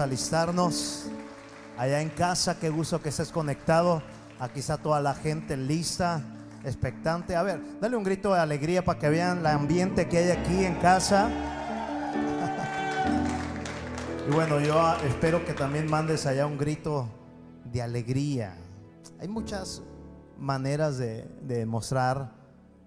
[0.00, 1.06] alistarnos.
[1.78, 4.02] Allá en casa, qué gusto que estés conectado.
[4.38, 6.22] Aquí está toda la gente lista,
[6.64, 7.36] expectante.
[7.36, 10.64] A ver, dale un grito de alegría para que vean el ambiente que hay aquí
[10.64, 11.30] en casa.
[14.28, 17.08] Y bueno, yo espero que también mandes allá un grito
[17.64, 18.54] de alegría.
[19.18, 19.82] Hay muchas
[20.38, 22.30] maneras de, de mostrar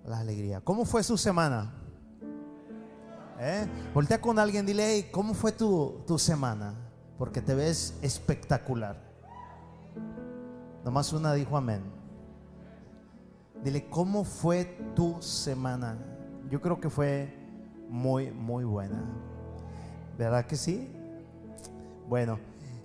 [0.05, 0.62] la alegría.
[0.62, 1.73] ¿Cómo fue su semana?
[3.40, 3.68] ¿Eh?
[3.94, 6.73] Voltea con alguien, dile, ¿cómo fue tu, tu semana?
[7.17, 8.98] Porque te ves espectacular.
[10.84, 11.81] Nomás una dijo amén.
[13.63, 15.98] Dile, ¿cómo fue tu semana?
[16.49, 17.34] Yo creo que fue
[17.88, 19.02] muy, muy buena.
[20.18, 20.91] ¿Verdad que sí?
[22.09, 22.40] Bueno,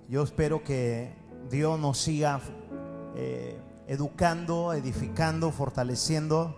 [0.08, 1.12] yo espero que
[1.50, 2.40] Dios nos siga
[3.16, 3.58] eh,
[3.88, 6.54] educando, edificando, fortaleciendo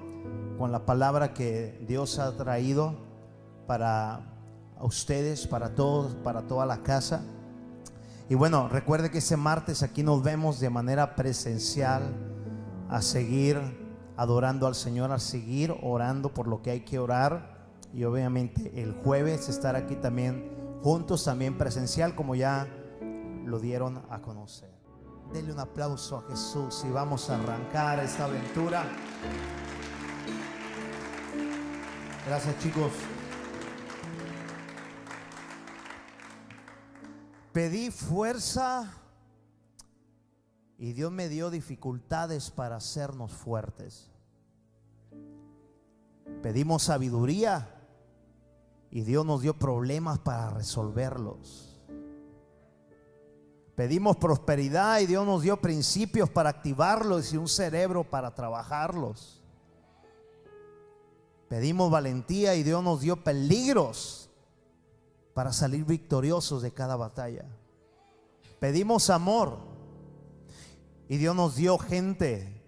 [0.59, 2.95] con la palabra que Dios ha traído
[3.67, 4.21] para
[4.81, 7.23] ustedes, para todos, para toda la casa.
[8.31, 12.15] Y bueno, recuerde que ese martes aquí nos vemos de manera presencial
[12.89, 13.59] a seguir
[14.17, 17.59] adorando al Señor, a seguir orando por lo que hay que orar.
[17.93, 20.49] Y obviamente el jueves estar aquí también
[20.81, 22.69] juntos, también presencial, como ya
[23.45, 24.71] lo dieron a conocer.
[25.33, 28.85] Denle un aplauso a Jesús y vamos a arrancar esta aventura.
[32.29, 32.93] Gracias chicos.
[37.53, 38.93] Pedí fuerza
[40.79, 44.09] y Dios me dio dificultades para hacernos fuertes.
[46.43, 47.69] Pedimos sabiduría
[48.91, 51.83] y Dios nos dio problemas para resolverlos.
[53.75, 59.43] Pedimos prosperidad y Dios nos dio principios para activarlos y un cerebro para trabajarlos.
[61.49, 64.30] Pedimos valentía y Dios nos dio peligros
[65.41, 67.47] para salir victoriosos de cada batalla.
[68.59, 69.57] Pedimos amor
[71.09, 72.63] y Dios nos dio gente,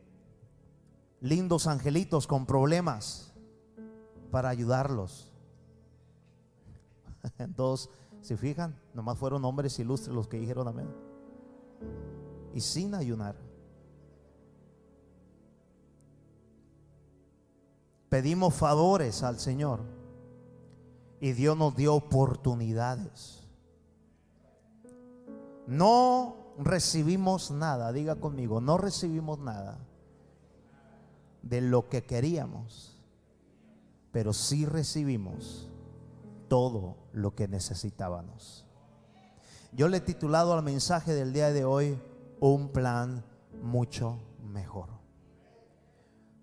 [1.20, 3.30] lindos angelitos con problemas
[4.30, 5.30] para ayudarlos.
[7.38, 7.90] Entonces,
[8.22, 10.88] si fijan, nomás fueron hombres ilustres los que dijeron amén.
[12.54, 13.36] Y sin ayunar.
[18.08, 20.01] Pedimos favores al Señor.
[21.22, 23.46] Y Dios nos dio oportunidades.
[25.68, 29.78] No recibimos nada, diga conmigo, no recibimos nada
[31.42, 32.98] de lo que queríamos,
[34.10, 35.70] pero sí recibimos
[36.48, 38.66] todo lo que necesitábamos.
[39.70, 42.02] Yo le he titulado al mensaje del día de hoy
[42.40, 43.24] un plan
[43.62, 44.88] mucho mejor.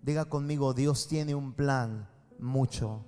[0.02, 3.04] Diga conmigo, Dios tiene un plan mucho.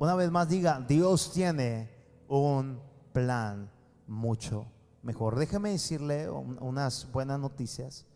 [0.00, 1.90] Una vez más diga, Dios tiene
[2.28, 2.80] un
[3.12, 3.68] plan
[4.06, 4.66] mucho
[5.02, 5.36] mejor.
[5.36, 8.06] Déjeme decirle unas buenas noticias.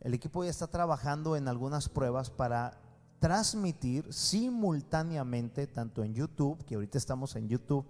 [0.00, 2.80] El equipo ya está trabajando en algunas pruebas para
[3.18, 7.84] transmitir simultáneamente, tanto en YouTube, que ahorita estamos en YouTube,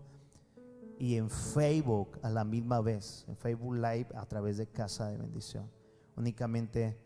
[0.99, 5.19] y en Facebook a la misma vez, en Facebook Live a través de Casa de
[5.19, 5.71] Bendición,
[6.17, 6.99] únicamente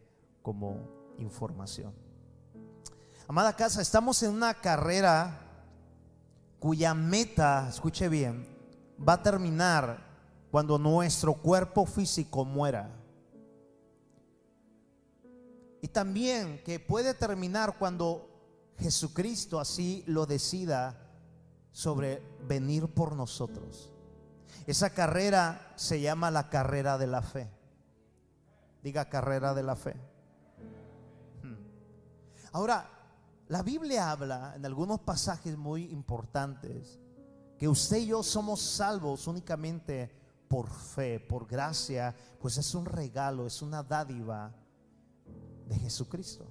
[0.42, 0.76] como
[1.18, 1.92] información.
[3.26, 5.51] Amada casa, estamos en una carrera
[6.62, 8.46] cuya meta, escuche bien,
[8.96, 9.98] va a terminar
[10.48, 12.88] cuando nuestro cuerpo físico muera.
[15.80, 18.30] Y también que puede terminar cuando
[18.78, 21.10] Jesucristo así lo decida
[21.72, 23.90] sobre venir por nosotros.
[24.64, 27.50] Esa carrera se llama la carrera de la fe.
[28.84, 29.96] Diga carrera de la fe.
[31.42, 31.56] Hmm.
[32.52, 33.01] Ahora,
[33.52, 36.98] la Biblia habla en algunos pasajes muy importantes
[37.58, 40.10] que usted y yo somos salvos únicamente
[40.48, 44.54] por fe, por gracia, pues es un regalo, es una dádiva
[45.68, 46.46] de Jesucristo.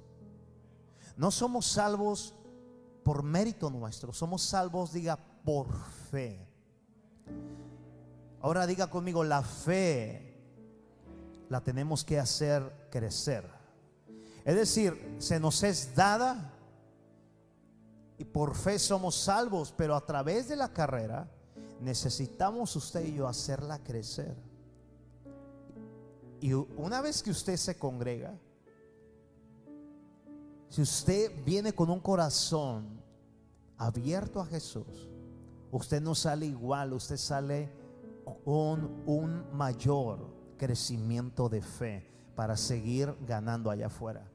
[1.17, 2.35] No somos salvos
[3.03, 5.73] por mérito nuestro, somos salvos, diga, por
[6.11, 6.47] fe.
[8.41, 10.39] Ahora diga conmigo, la fe
[11.49, 13.49] la tenemos que hacer crecer.
[14.45, 16.59] Es decir, se nos es dada
[18.21, 21.27] y por fe somos salvos, pero a través de la carrera
[21.79, 24.37] necesitamos usted y yo hacerla crecer.
[26.39, 28.37] Y una vez que usted se congrega,
[30.69, 33.01] si usted viene con un corazón
[33.75, 35.09] abierto a Jesús,
[35.71, 37.71] usted no sale igual, usted sale
[38.45, 40.19] con un mayor
[40.59, 44.30] crecimiento de fe para seguir ganando allá afuera.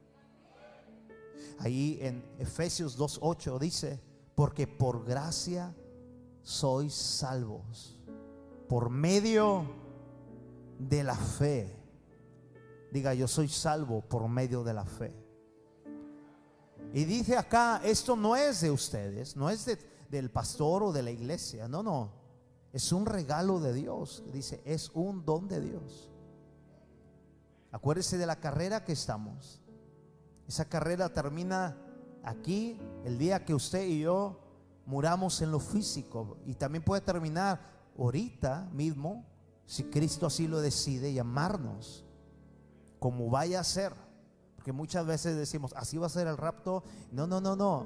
[1.59, 3.99] Ahí en Efesios 2.8 dice,
[4.35, 5.75] porque por gracia
[6.43, 7.97] sois salvos
[8.67, 9.65] por medio
[10.77, 11.73] de la fe.
[12.91, 15.13] Diga, yo soy salvo por medio de la fe.
[16.93, 19.65] Y dice acá, esto no es de ustedes, no es
[20.09, 22.11] del pastor o de la iglesia, no, no.
[22.71, 24.23] Es un regalo de Dios.
[24.31, 26.09] Dice, es un don de Dios.
[27.71, 29.61] Acuérdese de la carrera que estamos.
[30.47, 31.77] Esa carrera termina
[32.23, 34.39] aquí el día que usted y yo
[34.85, 36.37] muramos en lo físico.
[36.45, 37.59] Y también puede terminar
[37.97, 39.25] ahorita mismo,
[39.65, 42.05] si Cristo así lo decide, llamarnos
[42.99, 43.93] como vaya a ser.
[44.55, 46.83] Porque muchas veces decimos, así va a ser el rapto.
[47.11, 47.85] No, no, no, no.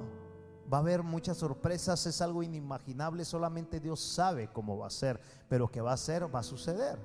[0.71, 5.19] Va a haber muchas sorpresas, es algo inimaginable, solamente Dios sabe cómo va a ser,
[5.49, 6.97] pero que va a ser, va a suceder.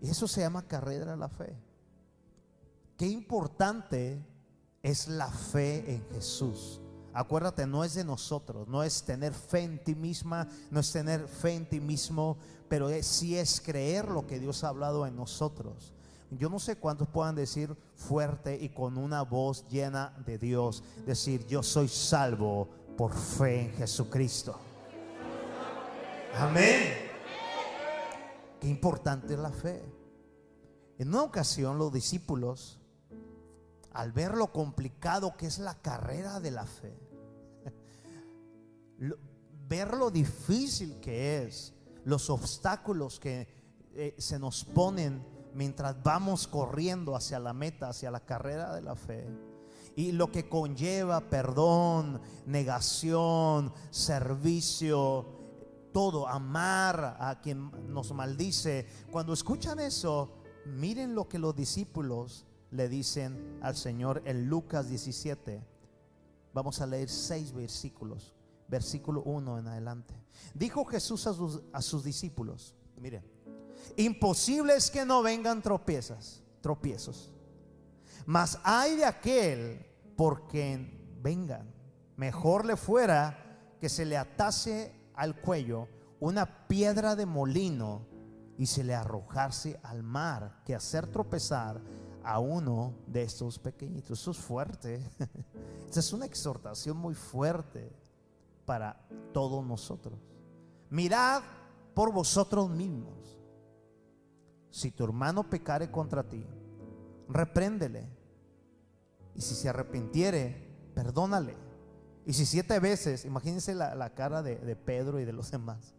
[0.00, 1.56] Y eso se llama carrera de la fe.
[2.96, 4.24] Qué importante
[4.82, 6.80] es la fe en Jesús.
[7.12, 11.26] Acuérdate, no es de nosotros, no es tener fe en ti misma, no es tener
[11.28, 12.36] fe en ti mismo,
[12.68, 15.94] pero sí es creer lo que Dios ha hablado en nosotros.
[16.30, 21.46] Yo no sé cuántos puedan decir fuerte y con una voz llena de Dios, decir,
[21.46, 24.58] yo soy salvo por fe en Jesucristo.
[26.34, 26.94] Amén.
[28.60, 29.82] Qué importante es la fe.
[30.98, 32.80] En una ocasión los discípulos,
[33.96, 36.94] al ver lo complicado que es la carrera de la fe,
[39.68, 41.72] ver lo difícil que es,
[42.04, 43.48] los obstáculos que
[43.94, 48.96] eh, se nos ponen mientras vamos corriendo hacia la meta, hacia la carrera de la
[48.96, 49.26] fe.
[49.96, 55.26] Y lo que conlleva perdón, negación, servicio,
[55.94, 58.86] todo, amar a quien nos maldice.
[59.10, 65.62] Cuando escuchan eso, miren lo que los discípulos le dicen al Señor en Lucas 17.
[66.52, 68.34] Vamos a leer seis versículos,
[68.68, 70.14] versículo 1 en adelante.
[70.54, 73.24] Dijo Jesús a sus, a sus discípulos, miren,
[73.96, 77.30] Imposible es que no vengan tropiezas, tropiezos.
[78.24, 79.86] Mas hay de aquel
[80.16, 81.72] por quien vengan.
[82.16, 88.06] Mejor le fuera que se le atase al cuello una piedra de molino
[88.58, 91.80] y se le arrojase al mar que hacer tropezar
[92.26, 94.20] a uno de estos pequeñitos.
[94.20, 94.96] Eso es fuerte.
[95.86, 97.92] Esta es una exhortación muy fuerte
[98.64, 99.00] para
[99.32, 100.18] todos nosotros.
[100.90, 101.42] Mirad
[101.94, 103.38] por vosotros mismos
[104.70, 106.44] si tu hermano pecare contra ti,
[107.28, 108.08] repréndele.
[109.34, 111.56] Y si se arrepintiere, perdónale.
[112.26, 115.94] Y si siete veces, imagínense la, cara de, de Pedro y de los demás.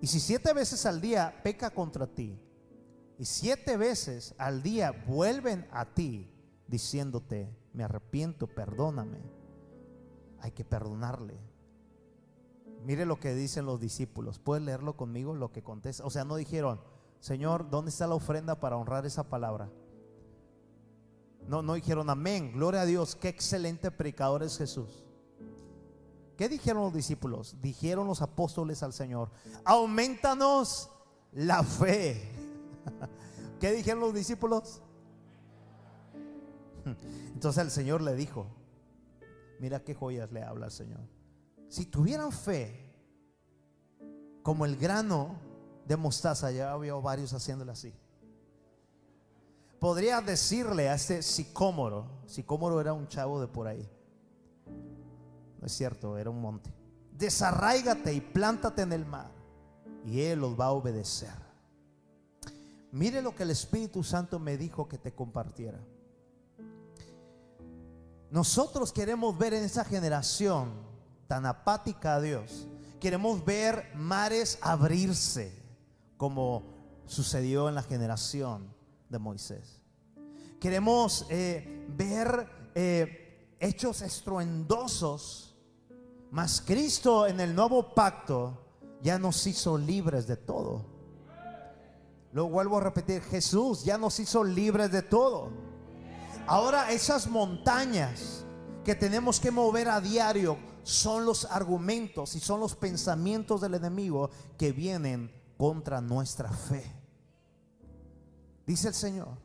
[0.00, 2.38] Y si siete veces al día peca contra ti,
[3.22, 6.28] y siete veces al día vuelven a ti
[6.66, 9.20] diciéndote, me arrepiento, perdóname,
[10.40, 11.38] hay que perdonarle.
[12.84, 14.40] Mire lo que dicen los discípulos.
[14.40, 15.34] ¿Puedes leerlo conmigo?
[15.34, 16.04] Lo que contesta.
[16.04, 16.80] O sea, no dijeron,
[17.20, 19.70] Señor, ¿dónde está la ofrenda para honrar esa palabra?
[21.46, 25.04] No, no dijeron amén, gloria a Dios, qué excelente predicador es Jesús.
[26.36, 27.54] ¿Qué dijeron los discípulos?
[27.62, 29.30] Dijeron los apóstoles al Señor,
[29.64, 30.90] aumentanos
[31.30, 32.41] la fe.
[33.60, 34.82] ¿Qué dijeron los discípulos?
[37.34, 38.46] Entonces el Señor le dijo,
[39.58, 41.00] mira qué joyas le habla el Señor.
[41.68, 42.92] Si tuvieran fe
[44.42, 45.36] como el grano
[45.86, 47.94] de mostaza, ya había varios haciéndolo así.
[49.78, 53.88] Podría decirle a este sicómoro, sicómoro era un chavo de por ahí,
[55.60, 56.72] no es cierto, era un monte,
[57.18, 59.32] desarraígate y plántate en el mar
[60.04, 61.51] y él los va a obedecer.
[62.92, 65.80] Mire lo que el Espíritu Santo me dijo que te compartiera.
[68.30, 70.72] Nosotros queremos ver en esa generación
[71.26, 72.68] tan apática a Dios,
[73.00, 75.52] queremos ver mares abrirse
[76.18, 76.62] como
[77.06, 78.74] sucedió en la generación
[79.08, 79.80] de Moisés.
[80.60, 85.56] Queremos eh, ver eh, hechos estruendosos,
[86.30, 88.58] mas Cristo en el nuevo pacto
[89.00, 90.86] ya nos hizo libres de todo.
[92.32, 95.50] Lo vuelvo a repetir, Jesús ya nos hizo libres de todo.
[96.46, 98.44] Ahora esas montañas
[98.84, 104.30] que tenemos que mover a diario son los argumentos y son los pensamientos del enemigo
[104.58, 106.82] que vienen contra nuestra fe.
[108.66, 109.38] Dice el Señor,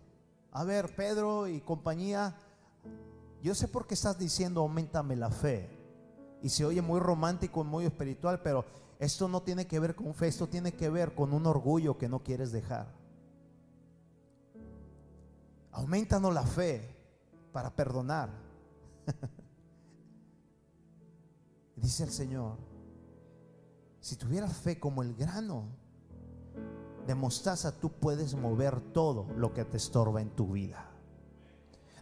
[0.51, 2.35] a ver, Pedro y compañía,
[3.43, 5.69] yo sé por qué estás diciendo, aumentame la fe.
[6.41, 8.65] Y se oye muy romántico y muy espiritual, pero
[8.99, 12.09] esto no tiene que ver con fe, esto tiene que ver con un orgullo que
[12.09, 12.87] no quieres dejar.
[15.71, 16.95] Aumentanos la fe
[17.51, 18.29] para perdonar.
[21.75, 22.57] Dice el Señor,
[23.99, 25.65] Si tuvieras fe como el grano
[27.05, 30.89] de mostaza, tú puedes mover todo lo que te estorba en tu vida.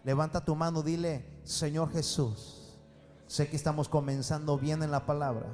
[0.05, 2.79] Levanta tu mano, dile, Señor Jesús,
[3.27, 5.47] sé que estamos comenzando bien en la palabra,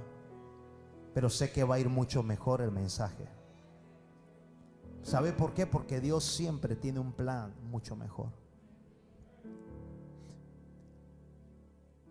[1.14, 3.28] pero sé que va a ir mucho mejor el mensaje.
[5.04, 5.66] ¿Sabe por qué?
[5.66, 8.30] Porque Dios siempre tiene un plan mucho mejor.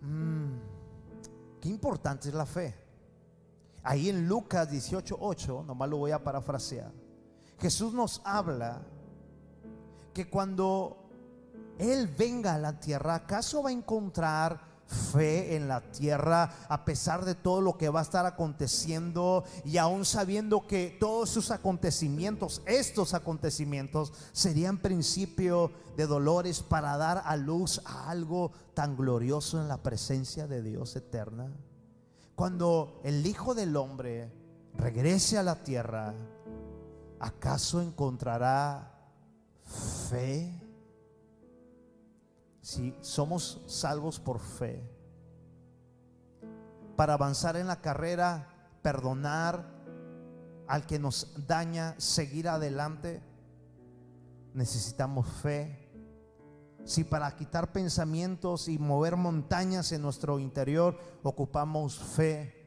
[0.00, 0.58] Mm,
[1.60, 2.74] qué importante es la fe.
[3.82, 6.92] Ahí en Lucas 18:8, nomás lo voy a parafrasear.
[7.58, 8.82] Jesús nos habla
[10.12, 10.96] que cuando
[11.78, 17.24] Él venga a la tierra, ¿acaso va a encontrar fe en la tierra a pesar
[17.24, 22.62] de todo lo que va a estar aconteciendo y aún sabiendo que todos sus acontecimientos,
[22.66, 29.68] estos acontecimientos, serían principio de dolores para dar a luz a algo tan glorioso en
[29.68, 31.52] la presencia de Dios eterna?
[32.34, 34.32] Cuando el Hijo del Hombre
[34.74, 36.14] regrese a la tierra,
[37.20, 38.92] ¿acaso encontrará
[40.08, 40.59] fe?
[42.60, 44.82] Si somos salvos por fe,
[46.96, 48.48] para avanzar en la carrera,
[48.82, 49.64] perdonar
[50.66, 53.22] al que nos daña, seguir adelante,
[54.54, 55.88] necesitamos fe.
[56.84, 62.60] Si para quitar pensamientos y mover montañas en nuestro interior ocupamos fe,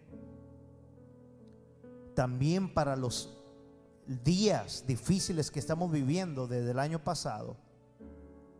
[2.15, 3.37] también para los
[4.05, 7.55] días difíciles que estamos viviendo desde el año pasado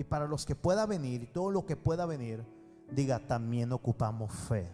[0.03, 2.45] y para los que pueda venir y todo lo que pueda venir,
[2.91, 4.69] diga, también ocupamos fe.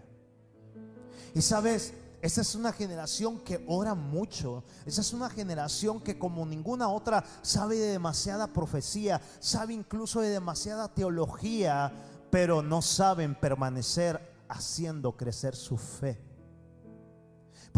[1.36, 4.64] Y sabes, esa es una generación que ora mucho.
[4.88, 10.30] Esa es una generación que como ninguna otra sabe de demasiada profecía, sabe incluso de
[10.30, 11.94] demasiada teología,
[12.32, 16.20] pero no saben permanecer haciendo crecer su fe.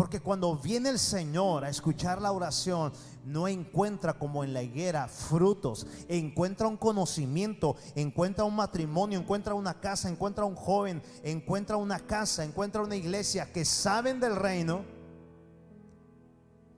[0.02, 2.92] Porque cuando viene el Señor a escuchar la oración,
[3.24, 9.80] no encuentra como en la higuera frutos, encuentra un conocimiento, encuentra un matrimonio, encuentra una
[9.80, 14.84] casa, encuentra un joven, encuentra una casa, encuentra una iglesia que saben del reino,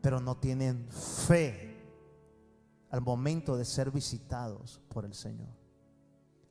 [0.01, 1.81] pero no tienen fe
[2.89, 5.55] al momento de ser visitados por el Señor.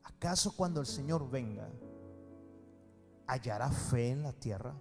[0.05, 1.69] ¿Acaso cuando el Señor venga,
[3.27, 4.73] hallará fe en la tierra?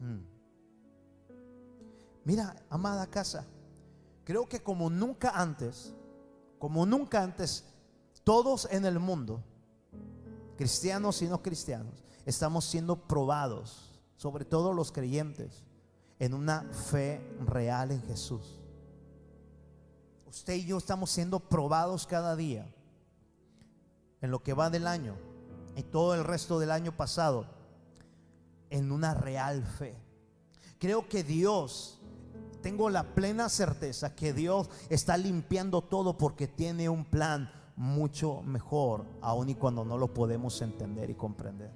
[0.00, 0.36] Hmm.
[2.24, 3.46] Mira, amada casa,
[4.24, 5.94] creo que como nunca antes,
[6.58, 7.64] como nunca antes,
[8.24, 9.42] todos en el mundo,
[10.56, 15.64] cristianos y no cristianos, estamos siendo probados, sobre todo los creyentes,
[16.18, 18.60] en una fe real en Jesús.
[20.26, 22.66] Usted y yo estamos siendo probados cada día
[24.20, 25.16] en lo que va del año
[25.76, 27.46] y todo el resto del año pasado
[28.68, 29.96] en una real fe.
[30.78, 31.97] Creo que Dios
[32.60, 39.06] tengo la plena certeza que Dios está limpiando todo porque tiene un plan mucho mejor,
[39.20, 41.70] aun y cuando no lo podemos entender y comprender.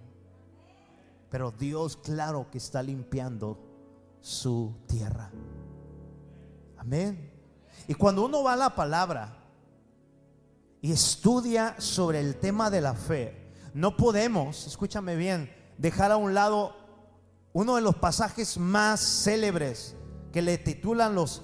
[1.30, 3.58] Pero Dios, claro que está limpiando
[4.20, 5.30] su tierra.
[6.76, 7.32] Amén.
[7.86, 9.36] Y cuando uno va a la palabra
[10.80, 16.34] y estudia sobre el tema de la fe, no podemos, escúchame bien, dejar a un
[16.34, 16.74] lado
[17.52, 19.96] uno de los pasajes más célebres
[20.32, 21.42] que le titulan los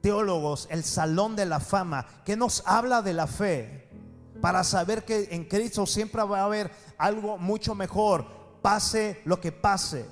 [0.00, 3.88] teólogos el Salón de la Fama, que nos habla de la fe,
[4.40, 8.26] para saber que en Cristo siempre va a haber algo mucho mejor,
[8.60, 10.06] pase lo que pase,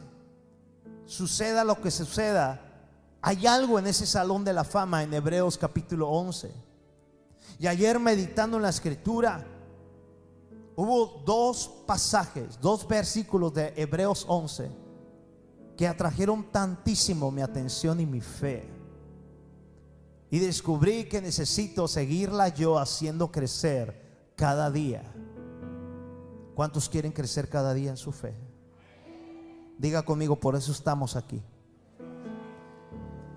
[1.04, 2.62] suceda lo que suceda.
[3.22, 6.52] Hay algo en ese Salón de la Fama en Hebreos capítulo 11.
[7.58, 9.44] Y ayer meditando en la escritura,
[10.74, 14.85] hubo dos pasajes, dos versículos de Hebreos 11
[15.76, 18.68] que atrajeron tantísimo mi atención y mi fe.
[20.30, 25.02] Y descubrí que necesito seguirla yo haciendo crecer cada día.
[26.54, 28.34] ¿Cuántos quieren crecer cada día en su fe?
[29.78, 31.42] Diga conmigo, por eso estamos aquí.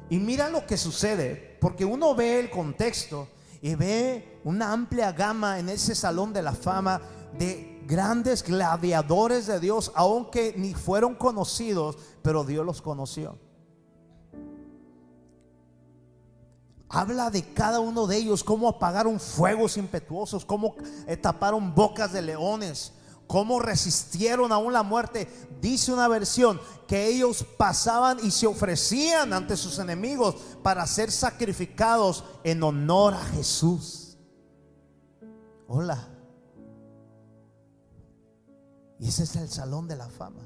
[0.10, 3.28] Y mira lo que sucede, porque uno ve el contexto
[3.62, 7.02] y ve una amplia gama en ese salón de la fama
[7.38, 13.38] de grandes gladiadores de Dios, aunque ni fueron conocidos, pero Dios los conoció.
[16.88, 20.76] Habla de cada uno de ellos, cómo apagaron fuegos impetuosos, cómo
[21.08, 22.94] eh, taparon bocas de leones,
[23.28, 25.28] cómo resistieron aún la muerte.
[25.60, 32.24] Dice una versión que ellos pasaban y se ofrecían ante sus enemigos para ser sacrificados
[32.44, 34.18] en honor a Jesús.
[35.68, 36.19] Hola.
[39.00, 40.42] Y ese es el salón de la fama.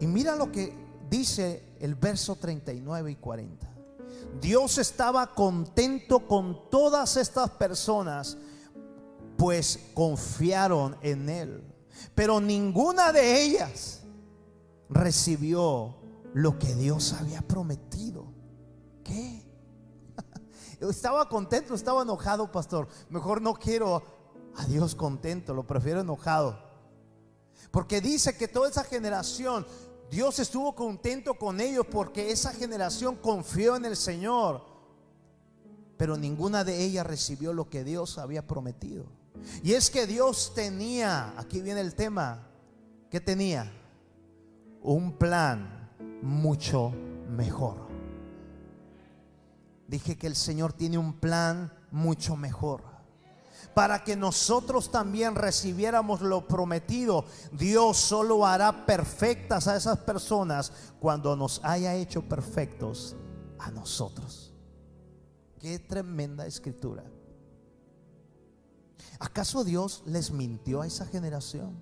[0.00, 0.74] Y mira lo que
[1.10, 3.68] dice el verso 39 y 40.
[4.40, 8.38] Dios estaba contento con todas estas personas,
[9.36, 11.64] pues confiaron en Él.
[12.14, 14.02] Pero ninguna de ellas
[14.88, 15.96] recibió
[16.32, 18.26] lo que Dios había prometido.
[19.04, 19.42] ¿Qué?
[20.80, 22.88] Estaba contento, estaba enojado, pastor.
[23.10, 24.02] Mejor no quiero
[24.60, 26.58] a Dios contento, lo prefiero enojado.
[27.70, 29.66] Porque dice que toda esa generación,
[30.10, 34.62] Dios estuvo contento con ellos porque esa generación confió en el Señor.
[35.96, 39.06] Pero ninguna de ellas recibió lo que Dios había prometido.
[39.62, 42.46] Y es que Dios tenía, aquí viene el tema,
[43.10, 43.72] ¿qué tenía?
[44.82, 45.90] Un plan
[46.22, 46.92] mucho
[47.30, 47.88] mejor.
[49.86, 52.89] Dije que el Señor tiene un plan mucho mejor.
[53.74, 61.36] Para que nosotros también recibiéramos lo prometido, Dios solo hará perfectas a esas personas cuando
[61.36, 63.16] nos haya hecho perfectos
[63.58, 64.52] a nosotros.
[65.60, 67.04] Qué tremenda escritura.
[69.18, 71.78] ¿Acaso Dios les mintió a esa generación?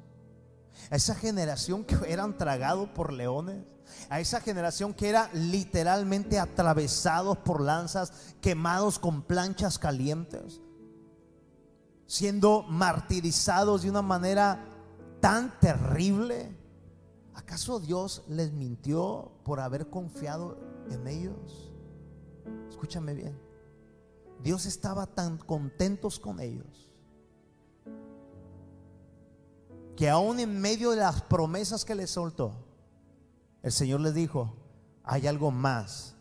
[0.91, 3.65] A esa generación que eran tragados por leones.
[4.11, 10.61] A esa generación que era literalmente atravesados por lanzas, quemados con planchas calientes.
[12.09, 14.65] Siendo martirizados de una manera
[15.21, 16.57] tan terrible.
[17.35, 20.59] ¿Acaso Dios les mintió por haber confiado
[20.91, 21.71] en ellos?
[22.71, 23.39] Escúchame bien.
[24.43, 26.91] Dios estaba tan contentos con ellos
[29.95, 32.53] que aún en medio de las promesas que les soltó,
[33.63, 34.55] el Señor les dijo,
[35.03, 36.17] hay algo más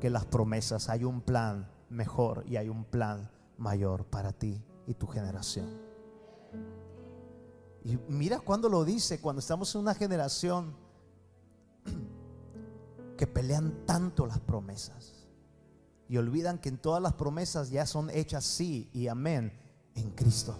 [0.00, 4.94] que las promesas, hay un plan mejor y hay un plan mayor para ti y
[4.94, 5.68] tu generación.
[7.84, 10.74] Y mira cuando lo dice, cuando estamos en una generación
[13.16, 15.28] que pelean tanto las promesas
[16.08, 19.52] y olvidan que en todas las promesas ya son hechas sí y amén
[19.94, 20.58] en Cristo.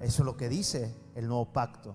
[0.00, 1.94] Eso es lo que dice el nuevo pacto.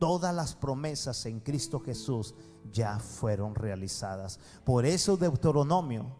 [0.00, 2.34] Todas las promesas en Cristo Jesús
[2.72, 4.40] ya fueron realizadas.
[4.64, 6.16] Por eso Deuteronomio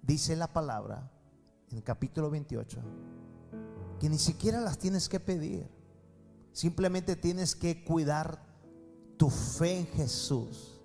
[0.00, 1.10] dice la palabra
[1.70, 2.80] en el capítulo 28
[4.00, 5.68] que ni siquiera las tienes que pedir.
[6.52, 8.42] Simplemente tienes que cuidar
[9.18, 10.80] tu fe en Jesús,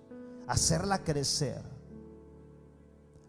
[0.46, 1.62] hacerla crecer,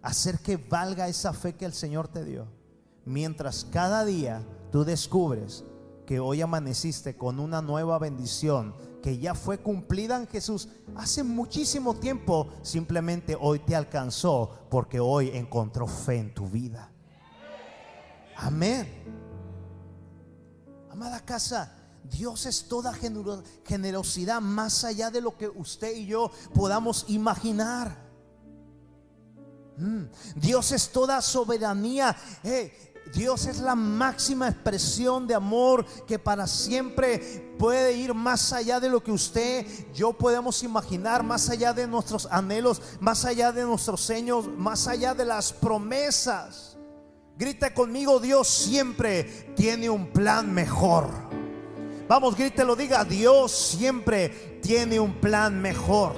[0.02, 2.48] hacer que valga esa fe que el Señor te dio.
[3.06, 5.64] Mientras cada día tú descubres
[6.06, 11.96] que hoy amaneciste con una nueva bendición que ya fue cumplida en Jesús hace muchísimo
[11.96, 16.92] tiempo, simplemente hoy te alcanzó porque hoy encontró fe en tu vida.
[18.36, 19.27] Amén.
[20.98, 21.72] Amada casa,
[22.06, 27.96] Dios es toda generosidad más allá de lo que usted y yo podamos imaginar.
[29.78, 30.06] Mm.
[30.38, 32.18] Dios es toda soberanía.
[33.14, 38.90] Dios es la máxima expresión de amor que para siempre puede ir más allá de
[38.90, 44.02] lo que usted, yo podemos imaginar, más allá de nuestros anhelos, más allá de nuestros
[44.02, 46.67] sueños, más allá de las promesas.
[47.38, 51.10] Grita conmigo, Dios siempre tiene un plan mejor.
[52.08, 56.14] Vamos, grítelo, diga, Dios siempre tiene un plan mejor.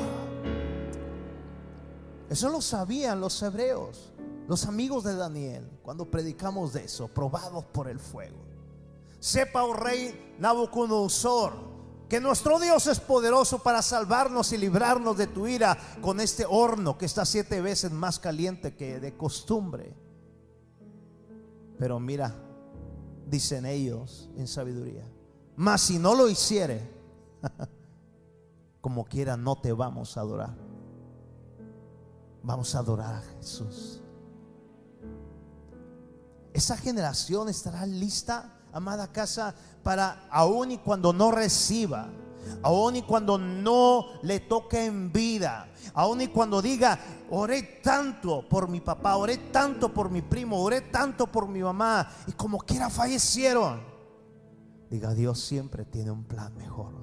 [2.29, 4.09] Eso lo sabían los hebreos
[4.49, 8.39] los amigos de Daniel, cuando predicamos de eso, probados por el fuego.
[9.19, 11.53] Sepa, oh rey Nabucodonosor,
[12.09, 16.97] que nuestro Dios es poderoso para salvarnos y librarnos de tu ira con este horno
[16.97, 19.93] que está siete veces más caliente que de costumbre.
[21.79, 22.35] Pero mira,
[23.25, 25.05] dicen ellos en sabiduría,
[25.55, 26.87] mas si no lo hiciere,
[28.81, 30.55] como quiera no te vamos a adorar.
[32.43, 34.01] Vamos a adorar a Jesús.
[36.53, 42.09] Esa generación estará lista, amada casa, para aún y cuando no reciba,
[42.61, 48.67] aún y cuando no le toque en vida, aún y cuando diga, oré tanto por
[48.69, 52.89] mi papá, oré tanto por mi primo, oré tanto por mi mamá, y como quiera
[52.89, 53.81] fallecieron.
[54.89, 56.93] Diga, Dios siempre tiene un plan mejor.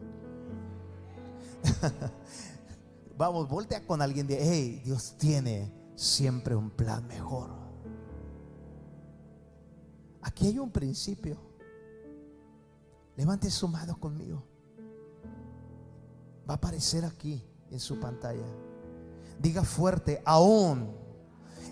[3.16, 7.50] Vamos, voltea con alguien de, hey, Dios tiene siempre un plan mejor.
[10.22, 11.38] Aquí hay un principio.
[13.16, 14.44] Levante su mano conmigo.
[16.48, 18.46] Va a aparecer aquí en su pantalla.
[19.38, 20.94] Diga fuerte, aún.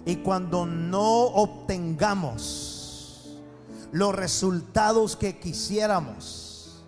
[0.05, 3.39] Y cuando no obtengamos
[3.93, 6.85] los resultados que quisiéramos,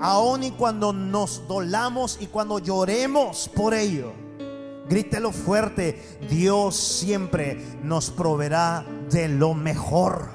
[0.00, 4.12] aun y cuando nos dolamos y cuando lloremos por ello.
[4.88, 10.30] Grítelo fuerte, Dios siempre nos proveerá de lo mejor.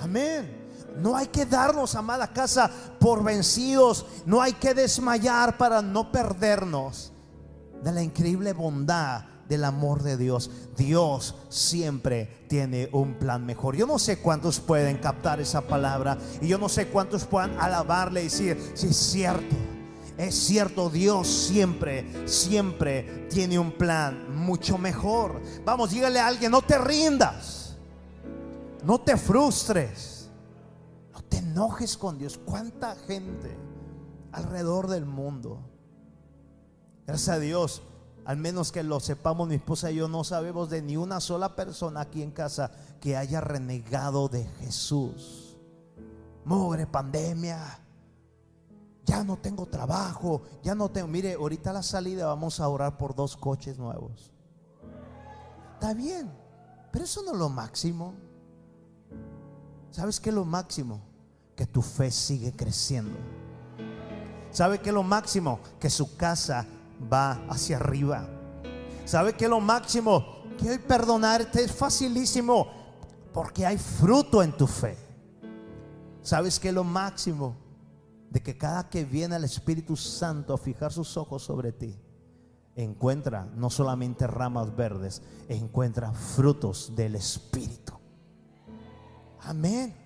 [0.00, 0.53] Amén.
[0.96, 4.06] No hay que darnos, amada casa, por vencidos.
[4.26, 7.12] No hay que desmayar para no perdernos
[7.82, 10.50] de la increíble bondad del amor de Dios.
[10.76, 13.76] Dios siempre tiene un plan mejor.
[13.76, 18.20] Yo no sé cuántos pueden captar esa palabra y yo no sé cuántos puedan alabarle
[18.20, 19.56] y decir, si es cierto.
[20.16, 25.40] Es cierto, Dios siempre, siempre tiene un plan mucho mejor.
[25.64, 27.74] Vamos, dígale a alguien, no te rindas.
[28.84, 30.13] No te frustres.
[31.54, 32.40] Enojes con Dios.
[32.44, 33.56] ¿Cuánta gente
[34.32, 35.60] alrededor del mundo?
[37.06, 37.80] Gracias a Dios
[38.24, 41.54] al menos que lo sepamos, mi esposa y yo no sabemos de ni una sola
[41.54, 45.56] persona aquí en casa que haya renegado de Jesús.
[46.44, 47.80] Mugre pandemia.
[49.04, 51.06] Ya no tengo trabajo, ya no tengo.
[51.06, 54.32] Mire, ahorita la salida vamos a orar por dos coches nuevos.
[55.74, 56.32] Está bien,
[56.90, 58.14] pero eso no es lo máximo.
[59.92, 61.13] ¿Sabes qué es lo máximo?
[61.56, 63.18] Que tu fe sigue creciendo.
[64.50, 65.60] ¿Sabe qué es lo máximo?
[65.80, 66.66] Que su casa
[67.12, 68.28] va hacia arriba.
[69.04, 70.44] ¿Sabe que lo máximo?
[70.58, 72.68] Que hoy perdonarte es facilísimo
[73.32, 74.96] porque hay fruto en tu fe.
[76.22, 77.56] ¿Sabes que lo máximo?
[78.30, 81.98] De que cada que viene el Espíritu Santo a fijar sus ojos sobre ti,
[82.76, 87.92] encuentra no solamente ramas verdes, encuentra frutos del Espíritu.
[89.40, 90.03] Amén.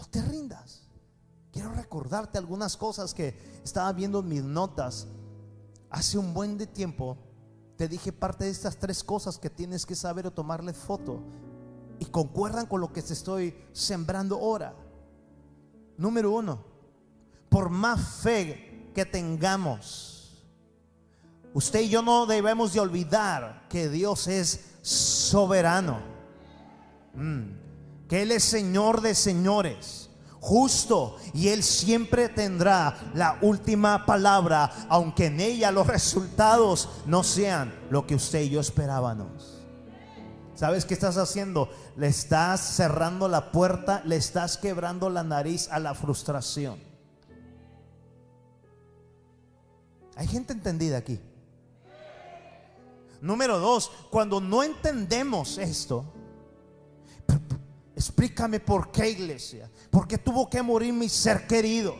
[0.00, 0.88] No te rindas.
[1.52, 5.06] Quiero recordarte algunas cosas que estaba viendo en mis notas
[5.90, 7.18] Hace un buen de tiempo
[7.76, 11.20] te dije parte de estas tres cosas que tienes que saber o tomarle foto
[11.98, 14.74] y concuerdan con lo que te estoy sembrando ahora.
[15.96, 16.64] Número uno,
[17.48, 20.44] por más fe que tengamos,
[21.54, 25.98] usted y yo no debemos de olvidar que Dios es soberano,
[27.14, 27.69] mm,
[28.10, 35.26] que Él es Señor de señores justo y Él siempre tendrá la última palabra, aunque
[35.26, 39.58] en ella los resultados no sean lo que usted y yo esperábamos.
[40.56, 41.70] ¿Sabes qué estás haciendo?
[41.96, 46.80] Le estás cerrando la puerta, le estás quebrando la nariz a la frustración.
[50.16, 51.20] Hay gente entendida aquí.
[53.20, 56.12] Número dos, cuando no entendemos esto,
[58.00, 59.70] Explícame por qué, iglesia.
[59.90, 61.94] ¿Por qué tuvo que morir mi ser querido?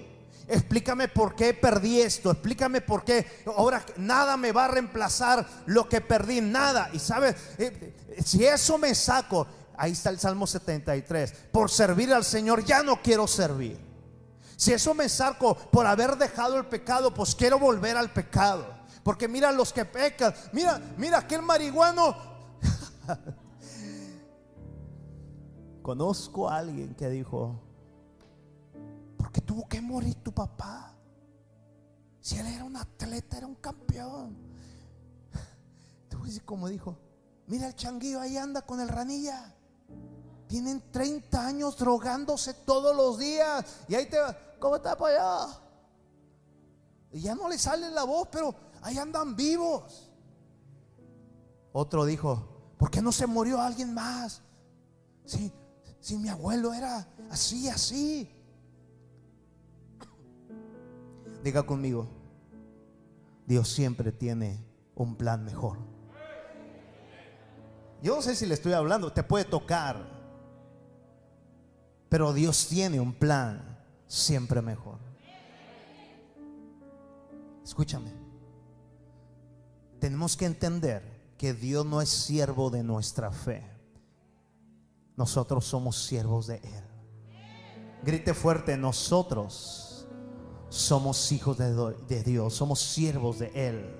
[0.48, 2.30] Explícame por qué perdí esto.
[2.30, 6.40] Explícame por qué ahora nada me va a reemplazar lo que perdí.
[6.40, 6.88] Nada.
[6.94, 11.34] Y sabes, eh, si eso me saco, ahí está el Salmo 73.
[11.52, 13.78] Por servir al Señor ya no quiero servir.
[14.56, 18.74] Si eso me saco por haber dejado el pecado, pues quiero volver al pecado.
[19.02, 20.32] Porque mira los que pecan.
[20.52, 22.16] Mira, mira aquel marihuano.
[25.90, 27.60] Conozco a alguien que dijo,
[29.18, 30.94] ¿por qué tuvo que morir tu papá?
[32.20, 34.36] Si él era un atleta, era un campeón.
[36.08, 36.96] Tú como dijo,
[37.48, 39.52] mira el changuillo ahí anda con el ranilla.
[40.46, 43.64] Tienen 30 años drogándose todos los días.
[43.88, 45.60] Y ahí te va, ¿cómo está para allá?
[47.10, 50.08] Y ya no le sale la voz, pero ahí andan vivos.
[51.72, 54.40] Otro dijo, ¿por qué no se murió alguien más?
[55.24, 55.52] Sí,
[56.00, 58.28] si mi abuelo era así, así.
[61.44, 62.08] Diga conmigo,
[63.46, 65.78] Dios siempre tiene un plan mejor.
[68.02, 70.06] Yo no sé si le estoy hablando, te puede tocar,
[72.08, 74.98] pero Dios tiene un plan siempre mejor.
[77.62, 78.10] Escúchame,
[79.98, 81.02] tenemos que entender
[81.36, 83.69] que Dios no es siervo de nuestra fe.
[85.16, 86.84] Nosotros somos siervos de Él.
[88.02, 90.06] Grite fuerte, nosotros
[90.70, 93.96] somos hijos de, Dios, somos siervos de Él.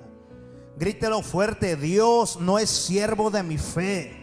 [0.78, 4.16] Grítelo fuerte, Dios no es siervo de mi fe.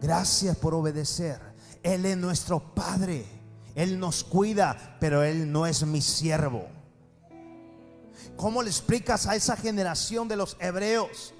[0.00, 1.40] Gracias por obedecer.
[1.82, 3.24] Él es nuestro Padre.
[3.74, 6.66] Él nos cuida, pero Él no es mi siervo.
[8.36, 11.32] ¿Cómo le explicas a esa generación de los hebreos?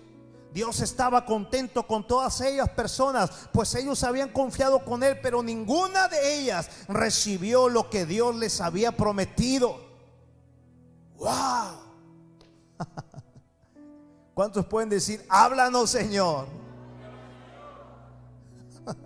[0.53, 6.09] Dios estaba contento con todas ellas personas, pues ellos habían confiado con Él, pero ninguna
[6.09, 9.81] de ellas recibió lo que Dios les había prometido.
[11.17, 11.79] ¡Wow!
[14.35, 16.47] ¿Cuántos pueden decir, háblanos Señor?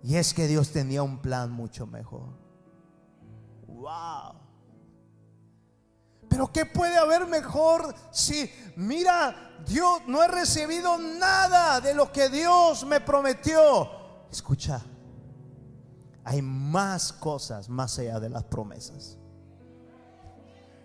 [0.00, 2.28] Y es que Dios tenía un plan mucho mejor.
[3.66, 4.47] Wow.
[6.28, 12.28] Pero ¿qué puede haber mejor si, mira, Dios no he recibido nada de lo que
[12.28, 13.90] Dios me prometió?
[14.30, 14.82] Escucha,
[16.24, 19.18] hay más cosas más allá de las promesas.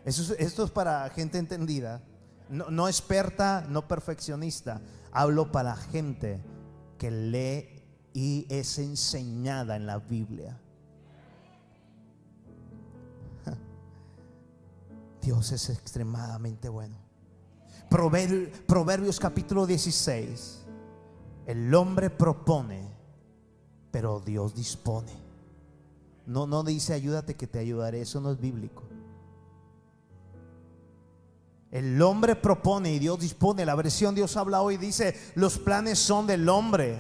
[0.06, 2.02] esto es para gente entendida,
[2.50, 4.82] no, no experta, no perfeccionista.
[5.12, 6.42] Hablo para gente
[6.98, 10.60] que lee y es enseñada en la Biblia.
[15.24, 16.98] Dios es extremadamente bueno.
[17.90, 20.66] Proverbios capítulo 16.
[21.46, 22.90] El hombre propone,
[23.90, 25.14] pero Dios dispone.
[26.26, 28.84] No, no dice ayúdate que te ayudaré, eso no es bíblico.
[31.72, 33.66] El hombre propone y Dios dispone.
[33.66, 36.98] La versión Dios habla hoy dice, los planes son del hombre,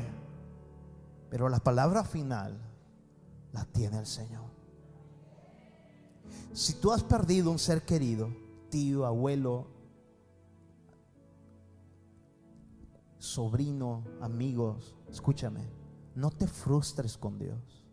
[1.29, 2.57] pero la palabra final
[3.51, 4.52] la tiene el Señor.
[6.53, 8.29] Si tú has perdido un ser querido,
[8.69, 9.67] tío, abuelo,
[13.17, 15.67] sobrino, amigos, escúchame,
[16.13, 17.83] no te frustres con Dios.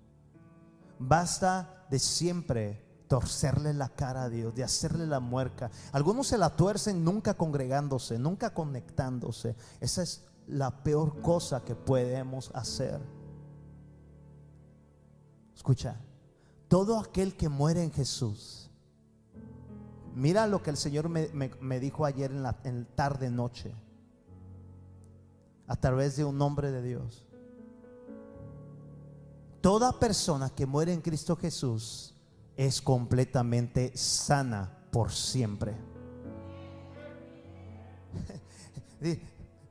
[0.98, 5.70] Basta de siempre torcerle la cara a Dios, de hacerle la muerca.
[5.92, 9.56] Algunos se la tuercen nunca congregándose, nunca conectándose.
[9.80, 13.00] Esa es la peor cosa que podemos hacer.
[15.54, 15.98] Escucha,
[16.70, 18.70] todo aquel que muere en Jesús,
[20.14, 22.62] mira lo que el Señor me, dijo ayer en la
[22.94, 23.74] tarde noche,
[25.66, 27.26] a través de un nombre de Dios.
[29.60, 32.14] Toda persona que muere en Cristo Jesús
[32.56, 35.74] es completamente sana por siempre.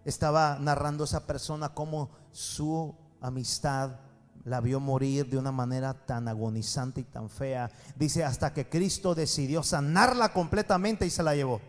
[0.03, 4.08] Estaba narrando esa persona cómo su amistad
[4.49, 7.69] la vio morir de una manera tan agonizante y tan fea.
[7.95, 11.61] Dice, hasta que Cristo decidió sanarla completamente y se la llevó.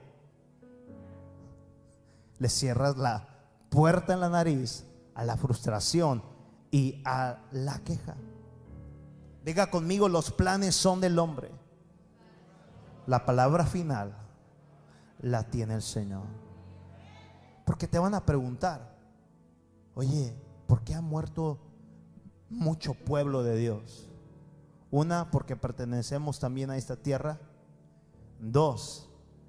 [2.39, 3.29] Le cierras la
[3.69, 6.23] puerta en la nariz a la frustración
[6.71, 8.15] y a la queja.
[9.45, 11.51] Diga conmigo, los planes son del hombre.
[13.07, 14.17] La palabra final
[15.21, 16.25] la tiene el Señor.
[17.67, 18.97] Porque te van a preguntar,
[19.95, 20.35] oye,
[20.67, 21.59] ¿por qué ha muerto
[22.51, 24.09] mucho pueblo de Dios?
[24.91, 27.39] Una, porque pertenecemos también a esta tierra.
[28.41, 29.09] Dos,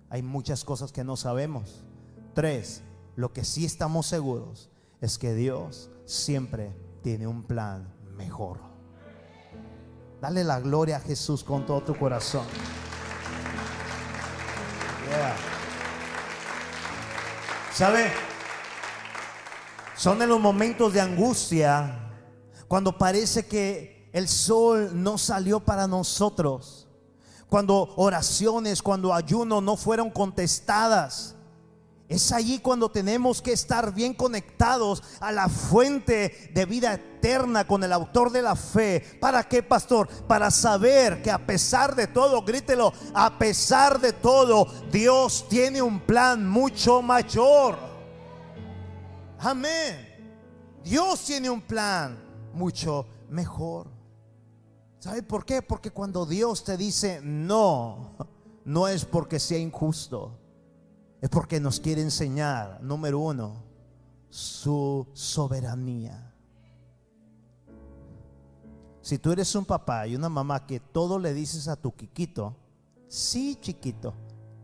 [0.10, 1.84] hay muchas cosas que no sabemos.
[2.34, 2.84] Tres,
[3.16, 4.70] lo que sí estamos seguros
[5.02, 8.60] es que Dios siempre tiene un plan mejor.
[10.22, 12.46] Dale la gloria a Jesús con todo tu corazón.
[17.74, 18.12] ¿Sabe?
[19.96, 22.11] Son en los momentos de angustia
[22.72, 26.88] cuando parece que el sol no salió para nosotros.
[27.50, 31.36] Cuando oraciones, cuando ayuno no fueron contestadas
[32.08, 37.84] es allí cuando tenemos que estar bien conectados a la fuente de vida eterna con
[37.84, 39.18] el autor de la fe.
[39.20, 40.08] ¿Para qué, pastor?
[40.28, 46.00] Para saber que a pesar de todo, grítelo, a pesar de todo, Dios tiene un
[46.00, 47.78] plan mucho mayor.
[49.40, 50.08] Amén.
[50.86, 52.21] Dios tiene un plan
[52.54, 53.88] mucho mejor.
[55.00, 55.62] ¿Sabe por qué?
[55.62, 58.16] Porque cuando Dios te dice no,
[58.66, 60.38] no es porque sea injusto
[61.22, 63.64] es porque nos quiere enseñar, número uno,
[64.30, 66.34] su soberanía.
[69.02, 72.56] Si tú eres un papá y una mamá que todo le dices a tu quiquito,
[73.08, 74.16] sí chiquito,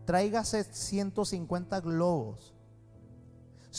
[0.04, 2.54] tráigase 150 globos.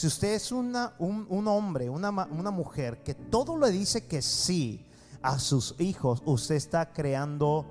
[0.00, 4.86] Si usted es una, un, hombre, una, una mujer que todo le dice que sí
[5.20, 7.66] a sus hijos, usted está creando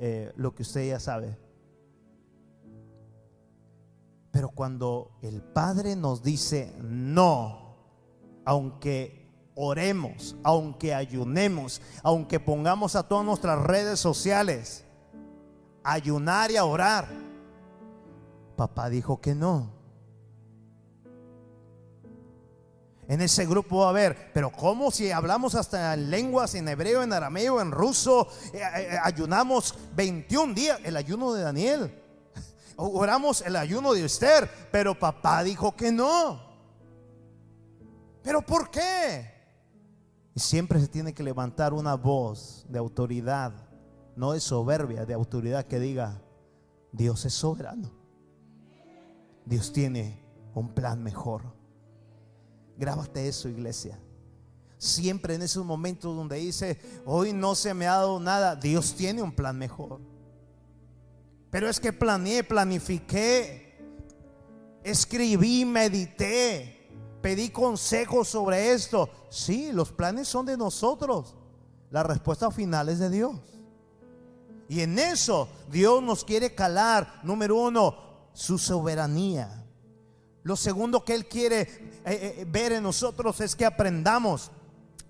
[0.00, 1.38] eh, lo que usted ya sabe,
[4.32, 7.76] pero cuando el Padre nos dice no,
[8.44, 14.84] aunque oremos, aunque ayunemos, aunque pongamos a todas nuestras redes sociales,
[15.84, 17.06] ayunar y a orar,
[18.56, 19.79] papá dijo que no.
[23.10, 27.12] En ese grupo a haber, pero ¿cómo si hablamos hasta en lenguas, en hebreo, en
[27.12, 32.02] arameo, en ruso, eh, eh, ayunamos 21 días, el ayuno de Daniel?
[32.76, 36.40] oramos el ayuno de Esther, pero papá dijo que no.
[38.22, 39.28] ¿Pero por qué?
[40.32, 43.52] Y siempre se tiene que levantar una voz de autoridad,
[44.14, 46.22] no de soberbia, de autoridad que diga,
[46.92, 47.90] Dios es soberano.
[49.44, 50.22] Dios tiene
[50.54, 51.58] un plan mejor.
[52.80, 54.00] Grábate eso, iglesia.
[54.78, 59.20] siempre en esos momentos donde dice, hoy no se me ha dado nada, Dios tiene
[59.20, 60.00] un plan mejor.
[61.50, 63.78] Pero es que planeé, planifiqué,
[64.82, 66.88] escribí, medité,
[67.20, 69.10] pedí consejos sobre esto.
[69.28, 71.36] Sí, los planes son de nosotros.
[71.90, 73.36] La respuesta final es de Dios.
[74.70, 77.94] Y en eso Dios nos quiere calar, número uno,
[78.32, 79.59] su soberanía.
[80.42, 84.50] Lo segundo que Él quiere eh, eh, ver en nosotros es que aprendamos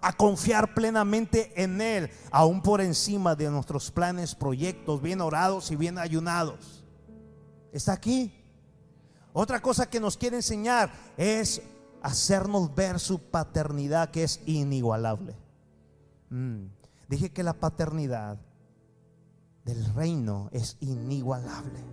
[0.01, 5.77] a confiar plenamente en Él, aún por encima de nuestros planes, proyectos, bien orados y
[5.77, 6.85] bien ayunados.
[7.73, 8.35] Está aquí.
[9.33, 11.63] Otra cosa que nos quiere enseñar es
[12.03, 15.37] hacernos ver su paternidad que es inigualable.
[16.31, 16.67] Mm.
[17.09, 18.39] Dije que la paternidad
[19.65, 21.85] del reino es inigualable.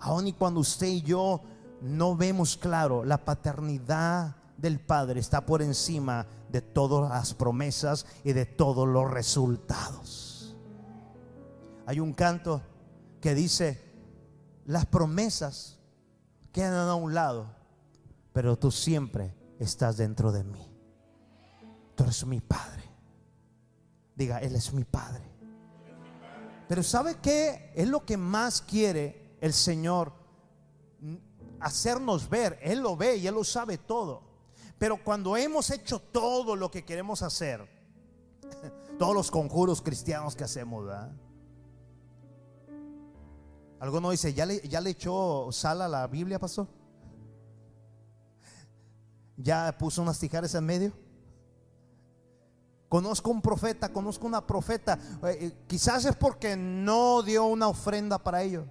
[0.00, 1.42] Aun y cuando usted y yo
[1.80, 8.32] no vemos claro, la paternidad del Padre está por encima de todas las promesas y
[8.32, 10.56] de todos los resultados.
[11.86, 12.62] Hay un canto
[13.20, 13.82] que dice,
[14.64, 15.78] las promesas
[16.52, 17.54] quedan a un lado,
[18.32, 20.72] pero tú siempre estás dentro de mí.
[21.94, 22.84] Tú eres mi Padre.
[24.14, 25.24] Diga, Él es mi Padre.
[26.68, 27.72] Pero ¿sabe qué?
[27.74, 30.12] Es lo que más quiere el Señor
[31.66, 32.58] hacernos ver.
[32.62, 34.22] Él lo ve y Él lo sabe todo.
[34.78, 37.66] Pero cuando hemos hecho todo lo que queremos hacer,
[38.98, 41.12] todos los conjuros cristianos que hacemos, ¿verdad?
[43.80, 46.66] Alguno dice, ¿ya le, ¿ya le echó sal a la Biblia, pastor?
[49.36, 50.92] ¿Ya puso unas tijeras en medio?
[52.88, 54.98] Conozco un profeta, conozco una profeta.
[55.24, 58.64] Eh, eh, quizás es porque no dio una ofrenda para ello.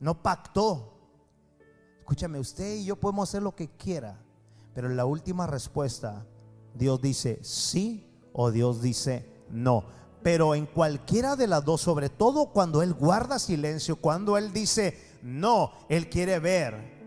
[0.00, 0.97] No pactó.
[2.08, 4.18] Escúchame, usted y yo podemos hacer lo que quiera.
[4.74, 6.24] Pero en la última respuesta,
[6.72, 9.84] Dios dice sí o Dios dice no.
[10.22, 15.18] Pero en cualquiera de las dos, sobre todo cuando Él guarda silencio, cuando Él dice
[15.20, 17.04] no, Él quiere ver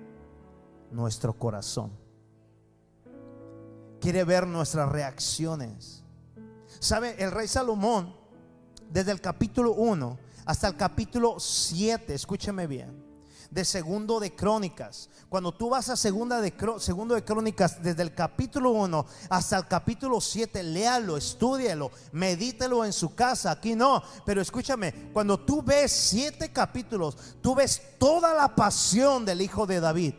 [0.91, 1.89] nuestro corazón.
[3.99, 6.03] Quiere ver nuestras reacciones.
[6.79, 7.15] ¿Sabe?
[7.17, 8.15] El rey Salomón,
[8.91, 13.10] desde el capítulo 1 hasta el capítulo 7, escúcheme bien
[13.51, 15.09] de segundo de Crónicas.
[15.29, 19.67] Cuando tú vas a segunda de, segundo de Crónicas, desde el capítulo 1 hasta el
[19.67, 23.51] capítulo 7, léalo, estúdialo, medítelo en su casa.
[23.51, 29.41] Aquí no, pero escúchame, cuando tú ves siete capítulos, tú ves toda la pasión del
[29.41, 30.13] hijo de David.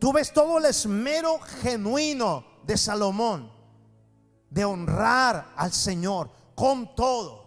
[0.00, 3.52] Tú ves todo el esmero genuino de Salomón
[4.50, 7.45] de honrar al Señor con todo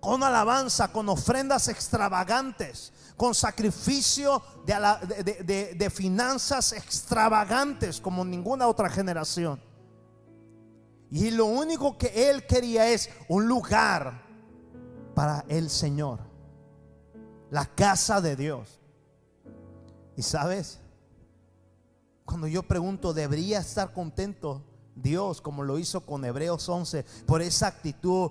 [0.00, 9.60] con alabanza, con ofrendas extravagantes, con sacrificio de, finanzas extravagantes como ninguna otra generación.
[11.10, 14.22] Y lo único que él quería es un lugar
[15.14, 16.20] para el Señor,
[17.50, 18.80] la casa de Dios.
[20.16, 20.78] Y sabes,
[22.24, 24.62] cuando yo pregunto, ¿debería estar contento
[24.94, 28.30] Dios como lo hizo con Hebreos 11 por esa actitud